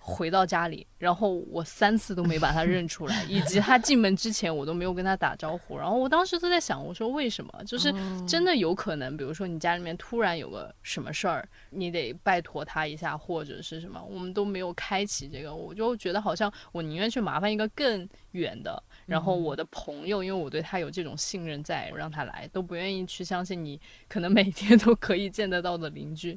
[0.05, 5.79] 回到家里，然后我三次都没把他认出来，以及他进门之前我都没有跟他打招呼。
[5.79, 7.53] 然后我当时都在想，我说为什么？
[7.65, 7.95] 就是
[8.27, 15.55] 真的有可能，比如说你家里面突然有个什么事儿，你得拜托他一下，或者是什么，我们都没有开启这个。
[15.55, 26.37] 我就觉得好像我宁愿去麻烦一个更远的，然后我的朋友，因为我对他有这种信任在，让他来，都不愿意去相信你可能每天都可以见得到的邻居。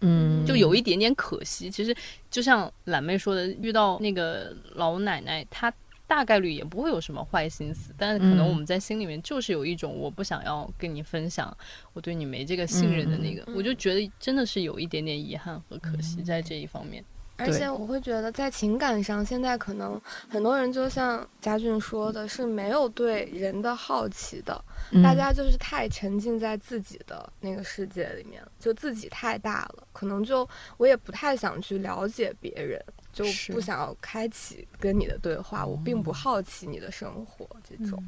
[0.00, 1.70] 嗯，就有一点点可惜。
[1.70, 1.94] 其实，
[2.30, 5.72] 就像懒妹说的，遇到那个老奶奶，她
[6.06, 11.56] 大概率也不会有什么坏心思，但是可能我们在心里面就是有一种我不想要跟你分享，
[11.92, 17.04] 我对你没这个信任的那个，我就觉得真的是有一点点遗憾和可惜在这一方面。
[17.40, 24.62] 而且我会觉得，在情感上，现在可能很多人就像佳俊说的，是没有对人的好奇的。
[25.02, 30.48] 大家就是太沉浸在自己的那个世界里面，就自己太大了，可能就
[30.78, 35.64] 我也不太想去了解别人，就不想要开启跟你的对话。
[35.64, 38.02] 我并不好奇你的生活这种。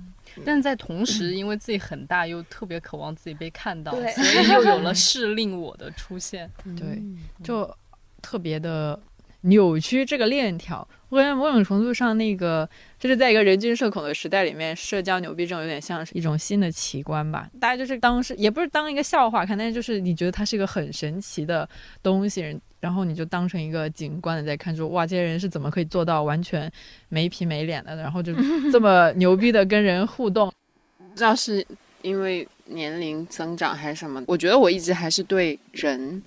[0.45, 6.51] 但在同时，因为自己很大，又特别渴望自己被看到，所以又有了 是令我的出现。
[6.77, 7.01] 对，
[7.45, 7.73] 就
[8.21, 8.99] 特别的。
[9.43, 17.49] 扭曲这个链条，我感觉某种程度上，那个就是在一个人均社恐的时代里面，社交牛逼症有点像是一种新的奇观吧。
[17.61, 21.69] 大家就是当是也不是当一个笑话看，但是就是你觉得它是一个很神奇的
[22.03, 26.71] 东西，然后你就当成一个景观的在看，说哇，这些人是怎么可以做到完全
[27.09, 28.33] 没皮没脸的，然后就
[28.71, 30.53] 这么牛逼的跟人互动？
[30.99, 31.67] 不知道是
[32.03, 36.23] 因为年龄增长还是什么，我觉得我一直还是对人。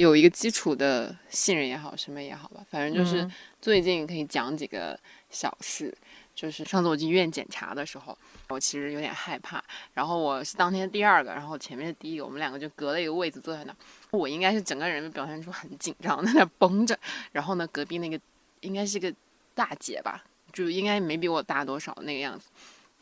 [0.00, 5.94] 有一个基础的信任也好，什么也好吧，反正就是最近可以讲几个小事。
[6.34, 8.16] 就是上次我进医院检查的时候，
[8.48, 9.62] 我其实有点害怕。
[9.92, 13.76] 然后我是当天第二个，然后前面是第一个，我们两个就隔了一个位子坐在那。
[14.10, 16.98] 我应该是整个人表现出很紧张，在那绷着。
[17.32, 18.18] 然后呢，隔壁那个
[18.60, 19.12] 应该是个
[19.54, 22.46] 大姐吧，就应该没比我大多少那个样子。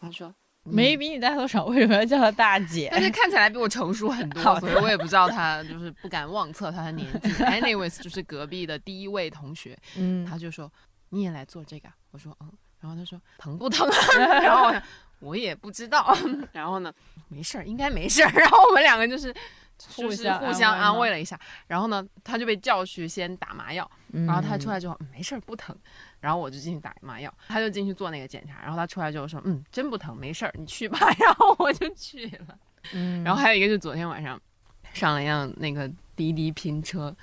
[0.01, 0.35] 他说
[0.71, 2.89] 没比你大多少，为什么要叫她大姐？
[2.93, 7.31] 但是看起来比我成熟很多， 所以我也不知道她就是不敢妄测她的年纪。
[7.45, 10.71] Anyways， 就是隔壁的第一位同学， 嗯，他就说
[11.11, 12.51] 你也来做这个啊，我说嗯，
[12.81, 13.89] 然后他说疼不疼？
[14.19, 14.73] 然后
[15.21, 16.17] 我也不知道，
[16.53, 16.93] 然后呢
[17.29, 18.31] 没事儿，应该没事儿。
[18.33, 19.35] 然后我们两个就是。
[19.79, 25.75] 就是互相安安慰了一下，然后呢，他就被叫去先打麻药，然后他出来之后、嗯没事儿不疼，
[26.21, 32.59] 然后我就进去打麻药，他就进去做那个检查，然后他出来之后说嗯真不疼没事儿你去吧， 然后我就去了，
[32.93, 34.41] 嗯，然后还有一个就是昨天晚上
[34.93, 37.15] 上了一辆那个滴滴拼车，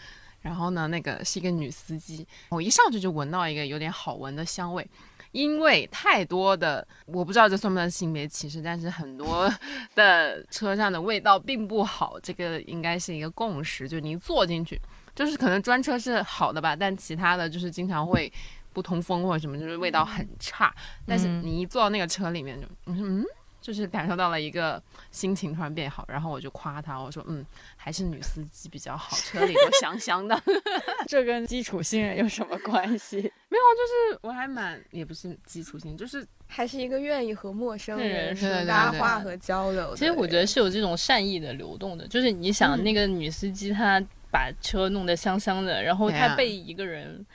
[0.41, 4.88] 然后呢那个是一个女司机，我一上去就闻到一个有点好闻的香味。
[5.36, 9.52] 因为太多的，我不知道这算不算性别歧视，但是很多
[9.94, 13.86] 的车上的味道并不好，这个应该是一个共识。
[13.88, 14.80] 就你一坐进去，
[15.14, 18.32] 就是可能专车是好的吧，但其他的就是经常会
[18.72, 20.74] 不通风或者什么，就是味道很差。
[21.06, 23.22] 但是嗯你一坐到那个车里面就，嗯，
[23.66, 27.43] 就是感受到了一个心情突然变好，然后我就夸他，我说嗯，
[27.76, 30.39] 还是女司机比较好，车里都香香的。
[31.09, 33.18] 这跟基础信任有什么关系？
[33.49, 39.95] 没有，就是我还蛮也不是基础性，就是还是一个愿意和陌生人说对对对搭话和交流。
[39.95, 43.99] 其实我觉得是有这种善意的流动的，就是你想嗯那个女司机她
[44.30, 47.26] 把车弄得香香的，然后她被一个人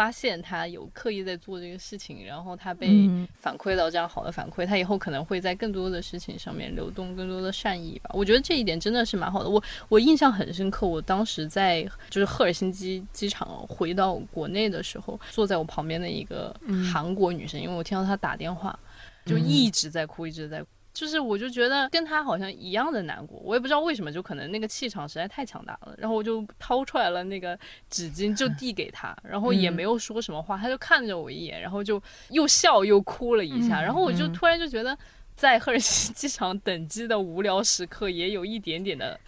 [0.00, 8.10] 发现他有刻意在做这个事情，然后他被嗯反馈到这样好的反馈，他以后可能会在更多的事情上面流动更多的善意吧。
[8.14, 9.50] 我觉得这一点真的是蛮好的。
[9.50, 18.78] 我我印象很深刻，我当时在就是赫尔辛基机场回到国内的时候，坐在我旁边的一个嗯韩国女生，因为我听到她打电话，
[19.26, 20.68] 就一直在哭，一直在哭。
[20.92, 25.94] 就是我就觉得跟他好像一样的难过，我也不知道为什么，就可能那个气场实在太强大了。
[25.96, 33.80] 然后我就掏出来了那个纸巾，就递给他，然后也没有说什么话，他就看着我一眼，然后就又笑又哭了一下。
[33.80, 34.96] 然后我就突然就觉得，
[35.34, 39.18] 在赫尔辛机场等机的无聊时刻，也有一点点的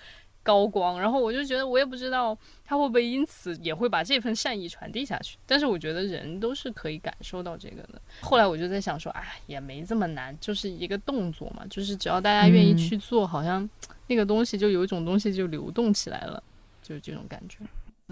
[0.42, 1.00] 高光。
[1.00, 2.36] 然后我就觉得，我也不知道
[2.72, 5.36] 他会不会因此也会把这份善意传递下去。
[5.44, 8.00] 但是我觉得人都是可以感受到这个的。
[8.22, 13.68] 后来我就在想说，哎，也没这么难，就是一个动作嘛，就是只要大家愿意去做，好像
[14.06, 16.42] 那个东西就有一种东西就流动起来了，
[16.82, 17.58] 就是这种感觉。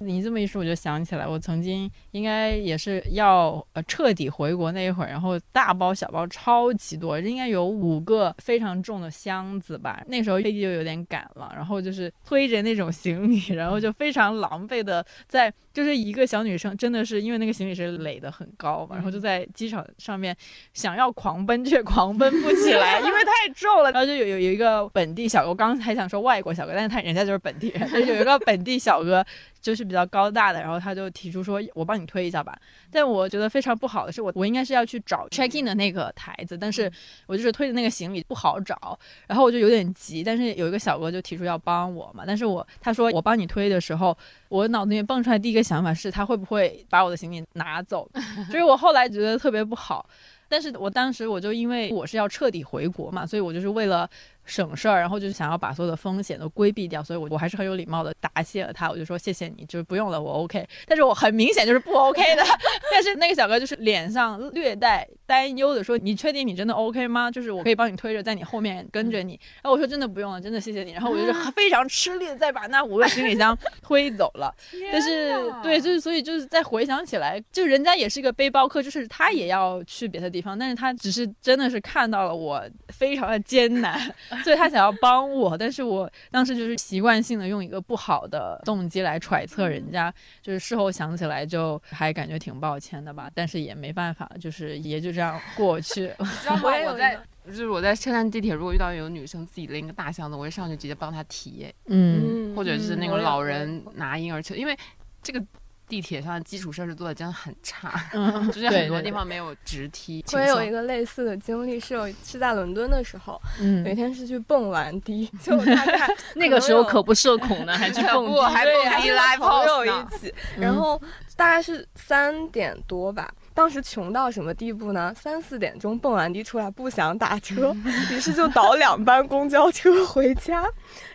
[0.03, 10.03] 你这么一说，我就想起来，我曾经应该也是要呃彻底回国那一会儿，然后大包小包超级多，应该有五个非常重的箱子吧。
[10.07, 20.34] 那时候飞机就有点赶了，然后就是推着那种行李，然后就非常狼狈的在，就是一个小女生，真的是因为那个行李是垒得很高嘛，然后就在机场上面
[20.72, 23.92] 想要狂奔却狂奔不起来，因为太重了。
[23.92, 29.22] 然后就有有有一个本地小哥，我刚才还想说外国小哥，但是他人家就是本地人，但是有一个本地小哥。
[29.61, 32.58] 就是比较高大的，然后他就提出说，我帮你推一下吧。
[32.90, 36.90] 但我觉得非常不好的是，我我应该是要去找 check in 的那个台子，但是
[37.26, 40.24] 我就是推的那个行李不好找，然后我就有点急。
[40.24, 44.16] 但是有一个小哥就提出要帮我嘛，但是我他说我帮你推的时候，
[44.48, 48.11] 我脑子里面蹦出来第一个想法是他会不会把我的行李拿走，
[48.50, 50.08] 所以我后来觉得特别不好。
[50.48, 54.11] 但是我当时我就因为我是要彻底回国嘛，所以我就是为了
[54.51, 60.66] 省事儿，然后就是想要把所有的风险都规避掉，所以我我还是很有礼貌的答谢了他，我就说谢谢你，就是不用了，我 OK。
[60.86, 62.42] 但是我很明显就是不 OK 的，
[62.90, 67.30] 但是那个小哥就是脸上略带担忧的说：“你确定你真的 OK 吗？
[67.30, 74.53] 就是我可以帮你推着，在你后面跟着你。”然后我说：“真的不用了，真的谢谢你。”然后我就是非常吃力的再把那五个行李箱推走了。
[74.92, 75.32] 但是
[75.62, 84.01] 对，就是所以就是再回想起来，就人家也是一个背包客，就是他也要去别的地方，但是他只是真的是看到了我非常的艰难，
[84.43, 90.12] 所以他想要帮我，但是我当时就是习惯性的用一个不好的动机来揣测人家，
[90.43, 96.12] 就是事后想起来就还感觉挺抱歉的吧，但是也没办法，就是也就这样过去。
[96.18, 96.62] 你知道吗？
[96.66, 104.76] 我也有我在就是我在车站地铁，如果遇到有女生自己拎个大箱子，我会上去直接帮她提，嗯，或者是那种老人拿婴儿车，因为
[105.22, 105.43] 这个
[105.91, 110.24] 地铁上的基础设施做的真的很差，嗯， 就是很多地方没有直梯。
[110.32, 121.01] 我也有一个，类似的经历，是有是在伦敦的时候，嗯有一天是去蹦完迪，就大概 那个时候可不社恐呢，还去 蹦迪不还蹦迪来跟朋友一起，然后
[121.36, 123.28] 大概是三点多吧。
[123.53, 125.12] 当时穷到什么地步呢？
[125.14, 127.74] 三四点钟蹦完迪出来，不想打车，
[128.11, 130.64] 于是就倒两班公交车回家。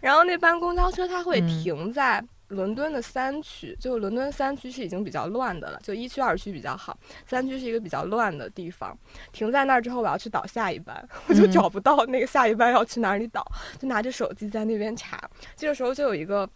[0.01, 2.23] 然后那班公交车它会嗯停在
[2.56, 6.97] 伦敦的三区，就伦敦三区是已经比较乱的了，就一区、二区比较好，
[7.28, 8.97] 三区是一个比较乱的地方。
[9.32, 13.45] 停在那儿之后，我要去倒下一班， 我就嗯找不到那个下一班要去哪里倒，
[13.80, 15.30] 就拿着手机在那边查。
[15.56, 16.49] 这个时候就有一个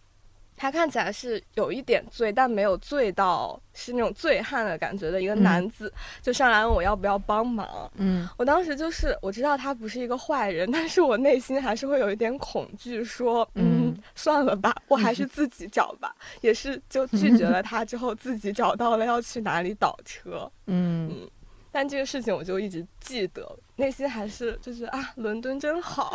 [0.60, 5.90] 他看起来是有一点醉，但没有醉到是那种醉汉的感觉的一个嗯男子，
[6.20, 7.90] 就上来问我要不要帮忙。
[7.94, 16.14] 嗯我当时就是我知道他不是一个坏人，但是我内心还是会有一点恐惧，说嗯嗯算了吧，我还是自己找吧。
[16.42, 20.52] 也是就拒绝了他之后，自己找到了要去哪里倒车。
[20.66, 21.26] 嗯，
[21.72, 26.14] 但这个事情我就一直记得，内心还是就是啊，伦敦真好，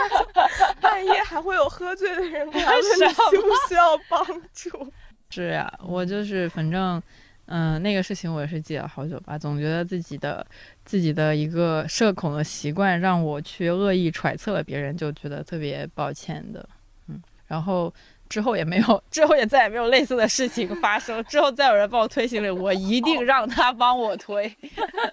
[0.80, 4.92] 半夜还会有喝醉的人过来问你需不需要帮助。
[5.30, 7.02] 是呀，我就是反正。
[7.46, 10.46] 嗯，那个事情我也是记了好久吧，总觉得自己的
[10.86, 16.66] 自己的一个社恐的习惯让我去恶意揣测了别人，就觉得特别抱歉的。
[17.06, 17.92] 嗯，然后
[18.34, 21.22] 之后也没有，之后也再也没有类似的事情发生。
[21.26, 24.52] 之后再有人帮我推行李，我一定让他帮我推。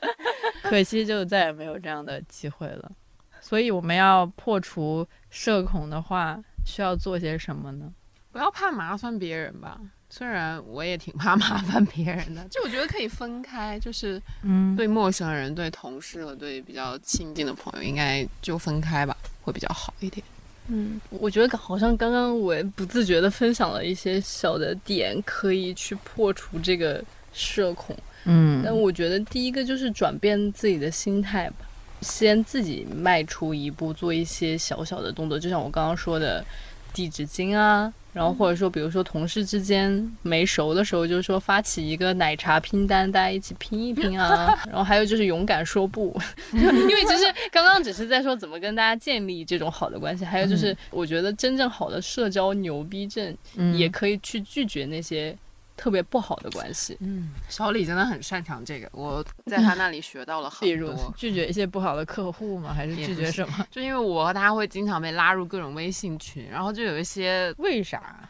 [0.64, 2.92] 可惜就再也没有这样的机会了。
[3.40, 7.94] 所以我们要破除社恐的话，需要做些什么呢？
[8.32, 9.80] 不要怕麻烦别人吧。
[10.10, 20.26] 虽然我也挺怕麻烦别人的，就我觉得可以分开，就是嗯，对陌生人、对同事和对比较亲近的朋友，应该就分开吧，会比较好一点。
[20.68, 27.04] 嗯，我觉得好像刚刚我也不自觉的分享了一些小的点，可以去破除这个
[27.34, 27.98] 社恐。
[28.26, 31.66] 嗯，但我觉得第一个就是转变自己的心态吧，
[32.02, 36.46] 先自己迈出一步，做一些小小的动作，就像我刚刚说的，
[36.94, 46.16] 递纸巾啊，然后或者说比如说同事之间没熟的时候，就是说发起一个奶茶拼单，大家一起拼一拼啊， 然后还有就是勇敢说不，
[46.54, 53.76] 因为其实刚刚只是在说怎么跟大家建立这种好的关系，还有就是我觉得真正好的社交牛逼症嗯。
[53.78, 55.36] 也可以去拒绝那些
[55.82, 56.96] 特别不好的关系。
[57.00, 61.12] 嗯，小李真的很擅长这个，我 在他那里学到了很比如多。
[61.18, 62.72] 拒绝一些不好的客户吗？
[62.72, 63.66] 还是拒绝什么？
[63.72, 68.30] 就因为我和他会经常被拉入各种微信群，然后就有一些为啥？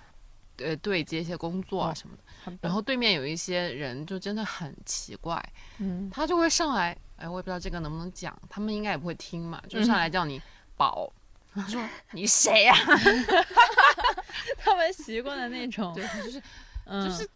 [0.64, 5.44] 呃对接一些工作啊哦什么的，然后对面有一些人就真的很奇怪，
[5.80, 10.40] 嗯他就会上来，哎，我也不知道这个能不能讲，他们应该也不会听嘛，就上来叫你
[10.78, 11.12] 宝，
[11.54, 11.82] 他说
[12.12, 12.76] 你谁呀、
[14.58, 16.42] 他们习惯的那种，对，就是
[16.86, 17.28] 嗯，就是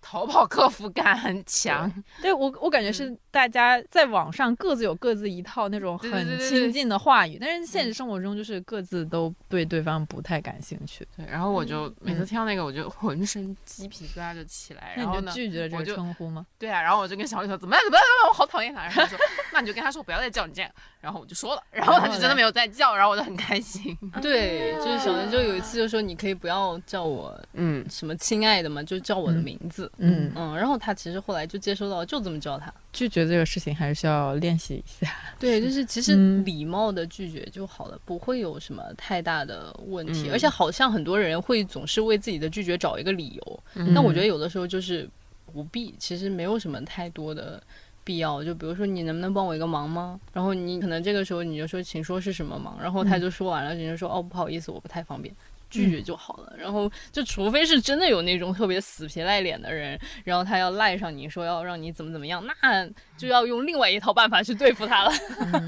[0.00, 1.92] 淘宝客服感很强，
[2.22, 16.46] 对我我感觉是大家在网上各自有各自一套那种很亲近的话语，但是现实生活中就是各自都对对方不太感兴趣，对，然后我就每次听到那个，我就 浑身鸡皮疙瘩就起来，然后呢，拒绝了这个称呼吗？
[16.58, 19.18] 对啊，然后我就跟小李说怎么样怎么样，怎么样我好讨厌他，然后他说
[19.52, 20.70] 那你就跟他说不要再叫你这样，
[21.00, 29.90] 然后我就说了， 然后他就真的没有再叫，然后我就很开心， 对，就是小林就有一次就说你可以不要叫我嗯，什么亲爱的嘛，就叫我的嗯名字。
[29.98, 32.72] 嗯，嗯，然后他其实后来就接收到，就这么叫他。
[32.92, 35.14] 拒绝这个事情还是需要练习一下。
[35.38, 40.28] 对，就是其实嗯礼貌的拒绝就好了，不会有什么太大的问题。
[40.28, 45.08] 嗯而且好像很多人会总是为自己的拒绝找一个理由，嗯但我觉得有的时候就是
[45.52, 47.62] 不必，其实没有什么太多的
[48.08, 48.42] 必要。
[48.42, 50.18] 就比如说你能不能帮我一个忙吗？
[50.32, 55.34] 然后你可能这个时候你就说请说是什么忙，然后他就说完了，你就说哦不好意思我不太方便。
[55.70, 62.88] 拒绝就好了，然后就除非是真的有那种特别死皮赖脸的人，然后他要赖上你说要让你怎么怎么样，那
[63.18, 65.12] 就要用另外一套办法去对付他了。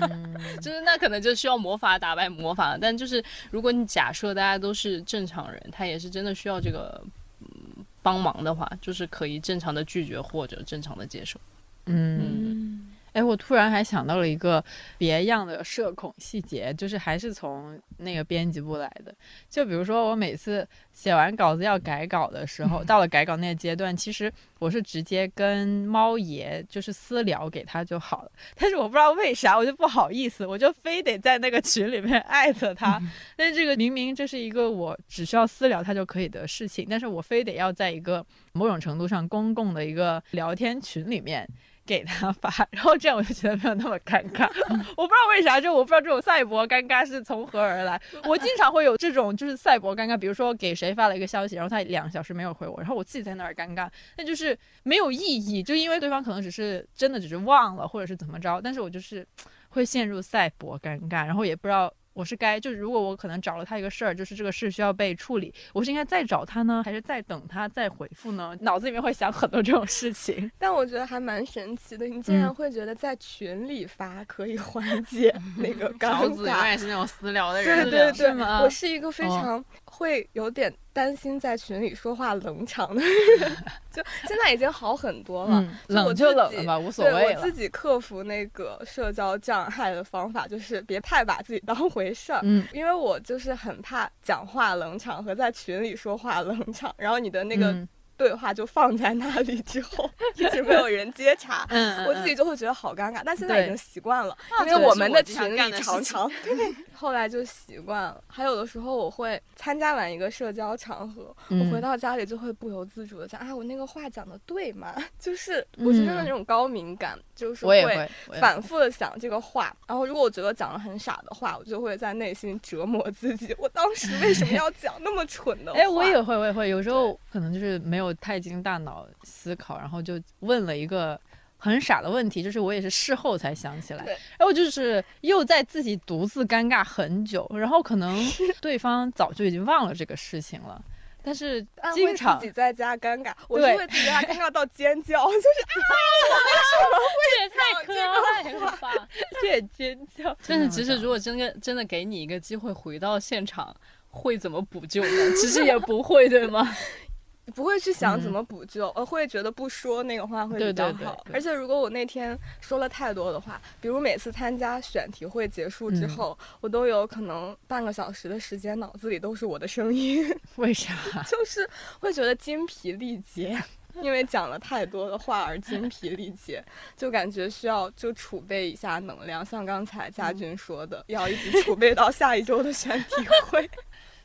[0.62, 6.98] 就是那可能就需要魔法打败魔法，但就是如果你假设大家都是正常人，他也是真的需要这个
[7.40, 11.38] 嗯帮忙的话，就是可以正常的拒绝或者正常的接受。
[11.86, 14.64] 嗯，嗯哎，我突然还想到了一个
[14.96, 19.12] 别样的社恐细节，就是还是从那个编辑部来的。
[19.48, 28.30] 就比如说，我每次写完稿子要改稿的时候， 到了改稿那个阶段，其实我是直接跟猫爷就是私聊给他就好了。
[28.54, 33.02] 但是我不知道为啥，我就不好意思，我就非得在那个群里面艾特他。
[33.34, 41.44] 但是这个明明这是一个我只需要私聊他就可以的事情，但是我非得要在一个某种程度上公共的一个聊天群里面。
[41.90, 44.48] 给他发， 然后这样我就觉得没有那么尴尬。
[44.96, 48.00] 我不知道为啥，就我不知道这种赛博尴尬是从何而来。
[48.28, 59.26] 我经常会有这种就是赛博尴尬，比如说给谁发了一个消息，然后他两个小时没有回我，然后我自己在那儿尴尬，那就是没有意义，就因为对方可能只是真的只是忘了，或者是怎么着，但是我就是
[59.70, 61.92] 会陷入赛博尴尬，然后也不知道。
[62.12, 68.56] 我是该就是，如果我可能找了他一个事儿，就是这个事需要被处理，我是应该再找他呢，还是再等他再回复呢？
[68.60, 70.50] 脑子里面会想很多这种事情。
[70.58, 76.66] 但我觉得还蛮神奇的，你竟然嗯会觉得在群里发可以缓解那个 尴条子永尬。
[76.66, 83.50] 远是那种私聊的人，对对，对吗我是一个非哦常会有点担心在群里说话冷场的人，
[83.92, 85.60] 就现在已经好很多了。
[85.60, 87.40] 嗯，冷就冷了吧，无所谓了。
[87.40, 92.40] 我自己克服那个社交障碍的方法就是别太把自己当回事儿。
[92.44, 97.86] 嗯，因为我就是很怕讲话冷场和在群里说话冷场，然后你的那个。
[98.20, 101.66] 对话就放在那里之后， 一直没有人接茬，
[102.06, 103.22] 我自己就会觉得好尴尬。
[103.24, 106.54] 但现在已经习惯了，因为我们的群里常常， 对
[106.92, 108.22] 后来就习惯了。
[108.26, 114.94] 还有的时候我会参加完一个社交场合，我回到家里就会不由自主的想啊，我那个话讲的对吗？
[115.18, 118.06] 就是我是真的那种高敏感，就是会
[118.38, 119.74] 反复的想这个话。
[119.86, 123.56] 然后如果我觉得讲的很傻的话，我就会在内心折磨自己。
[123.56, 125.78] 我当时为什么要讲那么蠢的话？
[125.80, 128.09] 哎，我也会，我也会，有时候可能就是没有。
[128.14, 131.20] 太经大脑思考，然后就问了一个
[131.56, 134.04] 很傻的问题，就是我也是事后才想起来，
[134.38, 138.18] 然后就是又在自己独自尴尬很久，然后可能
[138.60, 140.82] 对方早就已经忘了这个事情了，
[141.22, 141.60] 但是
[141.94, 145.96] 经常自己在家尴尬，我就会自己在家尴尬到尖叫，就是啊，
[146.30, 147.90] 我为什么会也太可
[148.24, 149.08] 爱了吧，
[149.42, 150.34] 这尖叫。
[150.48, 153.76] 但是其实如果真的真的给你一个机会回到现场，
[154.08, 155.30] 会怎么补救呢？
[155.38, 156.66] 其实也不会，对吗？
[157.50, 161.24] 不会去想怎么补救，呃会觉得不说那个话会比较好。
[161.32, 170.24] 而且如果我那天说了太多的话，比如每次参加选题会结束之后，我都有可能半个小时的时间脑子里都是我的声音。
[170.56, 170.94] 为啥？
[171.28, 173.62] 就是会觉得精疲力竭，
[174.02, 176.64] 因为讲了太多的话而精疲力竭，
[176.96, 179.44] 就感觉需要就储备一下能量。
[179.44, 183.68] 像刚才佳俊说的，要一直储备到下一周的选题会。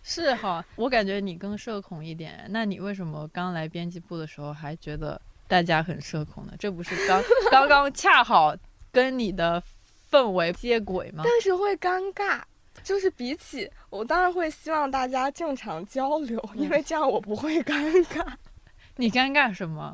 [0.07, 2.45] 是哈，我感觉你更社恐一点。
[2.49, 6.53] 那你为什么刚来编辑部的时候还觉得大家很社恐呢？
[6.59, 8.55] 这不是刚刚刚恰好
[8.91, 9.61] 跟你的
[10.11, 11.23] 氛围接轨吗？
[11.25, 12.39] 但是会尴尬，
[12.83, 18.23] 就是比起我当然会希望大家正常交流，因为这样我不会尴尬。
[18.97, 19.91] 你尴尬什么？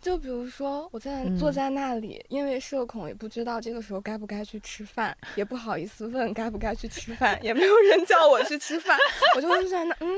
[0.00, 8.96] 就比如说，我在坐在那里，因为社恐，也不知道这个时候该不该去吃饭，也不好意思问该不该去吃饭，也没有人叫我去吃饭，
[9.34, 10.08] 我就会在那，嗯，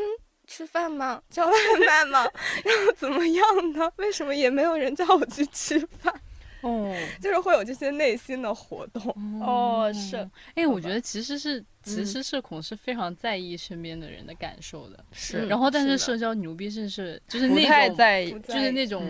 [0.46, 1.22] 吃饭吗？
[1.30, 1.52] 叫外
[1.86, 2.20] 卖吗？
[2.62, 3.90] 然后怎么样呢？
[3.96, 6.14] 为什么也没有人叫我去吃饭？
[6.60, 9.02] 哦， 就是会有这些内心的活动。
[9.40, 10.16] 哦，是，
[10.54, 15.02] 哎，我觉得其实是，其实社恐是非常在意身边的人的感受的。
[15.10, 19.02] 是，然后但是社交牛逼症是就是那种，就是那种。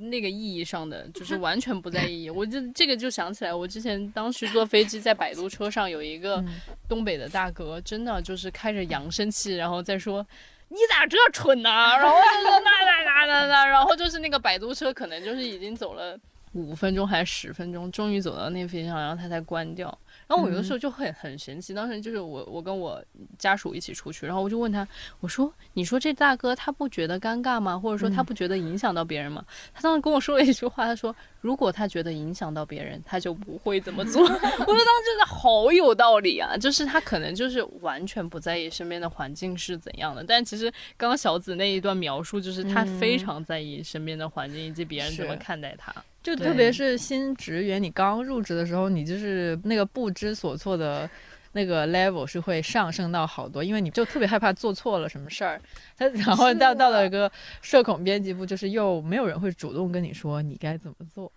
[0.00, 6.44] 那个意义上的就是 完全不在意义，我就这个就想起来，我之前当时坐飞机在摆渡车上有一个
[6.88, 10.26] 东北的大哥，真的就是开着扬声器，然后再说
[10.68, 11.70] 你咋这蠢呢？
[11.70, 16.18] 然后就说那那那那那，然后就是那个摆渡车可能就是已经走了
[16.52, 19.96] 五分钟还是十分钟，终于走到那飞机上，然后他才关掉。
[20.28, 23.02] 然后我有的时候就很很神奇，当时就是我我跟我
[23.38, 24.86] 家属一起出去，然后我就问他，
[25.20, 27.78] 我说你说这大哥他不觉得尴尬吗？
[27.78, 29.42] 或者说他不觉得影响到别人吗？
[29.72, 34.20] 他当时跟我说了一句话，他说如果他觉得影响到别人，他就不会这么做。
[34.22, 45.94] 我说当时真的好有道理啊，就是他可能就是完全不在意身边的环境是怎样的，但其实刚刚小紫那一段描述，就是他非常在意身边的环境以及别人怎么看待他。
[46.28, 51.08] 就特别是新职员，你刚入职的时候，你就是那个不知所措的
[51.52, 55.60] 那个 level 是会上升到好多，因为你就特别害怕做错了什么事儿。
[55.96, 57.30] 他 然后到到了一个
[57.62, 61.32] 社恐编辑部，就是又没有人会主动跟你说你该怎么做。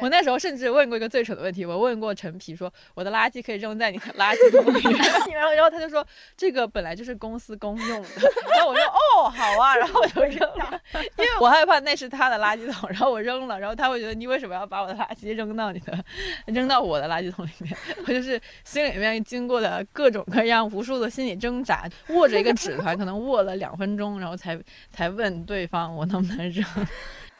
[0.00, 4.98] 我那时候甚至问过一个最蠢的问题，我问过陈皮说：“我的垃圾可以扔在你的垃圾桶里面。
[5.34, 6.06] ”然后，然后他就说
[6.36, 8.08] ：“这个本来就是公司公用的。
[8.52, 8.84] ”然后我说
[9.16, 10.80] ：“哦，好啊。”然后我就扔了，
[11.16, 12.88] 因为我害怕那是他的垃圾桶。
[12.90, 15.98] 然后我扔了，然后他会觉得你为什么要把我的垃圾扔到你的，
[16.46, 17.76] 扔到我的垃圾桶里面？
[18.06, 24.58] 我就是心里面经过了各种各样无数的心理挣扎，握着一个纸团，可能握了两分钟，然后才
[24.90, 26.64] 才问对方我能不能扔。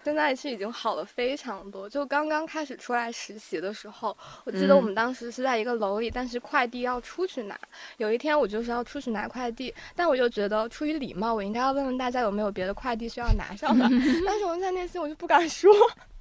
[0.04, 1.88] 现在其实已经好了非常多。
[1.88, 7.58] 就刚刚开始出来实习的时候，我记得我们当时是在一个楼里，但是快递要出去拿。
[7.98, 13.88] 有一天我就是要出去拿快递，但我就觉得出于礼貌，我应该要问问大家有没有别的快递需要拿上的。
[14.26, 15.70] 但是我在内心我就不敢说。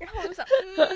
[0.02, 0.44] 然后我就想，
[0.78, 0.90] 嗯，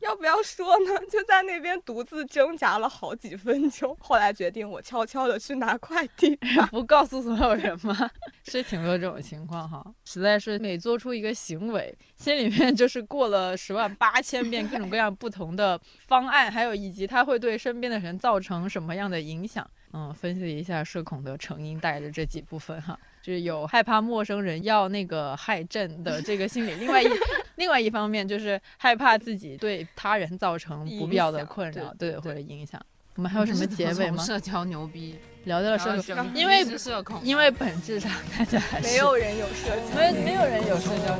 [0.00, 1.00] 要不要说呢？
[1.10, 3.96] 就在那边独自挣扎了好几分钟。
[3.98, 6.36] 后来决定我悄悄的去拿快递，
[6.70, 8.10] 不告诉所有人吗？
[8.44, 19.68] 是挺多这种情况哈，实在是每做出一个行为，心里面就是过了十万八千遍各种各样不同的方案，还有以及它会对身边的人造成什么样的影响。
[19.92, 22.98] 嗯，分析一下社恐的成因带着这几部分哈。
[23.22, 27.08] 就是有害怕陌生人要那个害朕的这个心理，另外一
[27.56, 32.80] 另外一方面就是害怕自己对他人造成不必要的困扰，对或者影响。
[33.16, 34.22] 我们还有什么结尾吗？
[34.24, 35.18] 社交牛逼。
[35.44, 41.18] 聊到了社交，因为社恐，因为本质上大家还是没有人有社交，没没有人有社交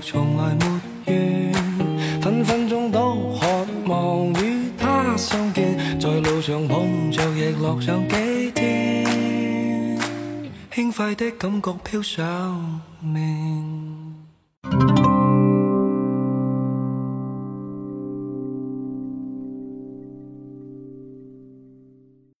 [0.00, 0.64] 亦從來沒
[1.12, 1.52] 怨。
[2.22, 9.98] 分分钟都渴望与他相见，在路上碰着亦乐上几天，
[10.72, 15.09] 轻快的感觉飘上面。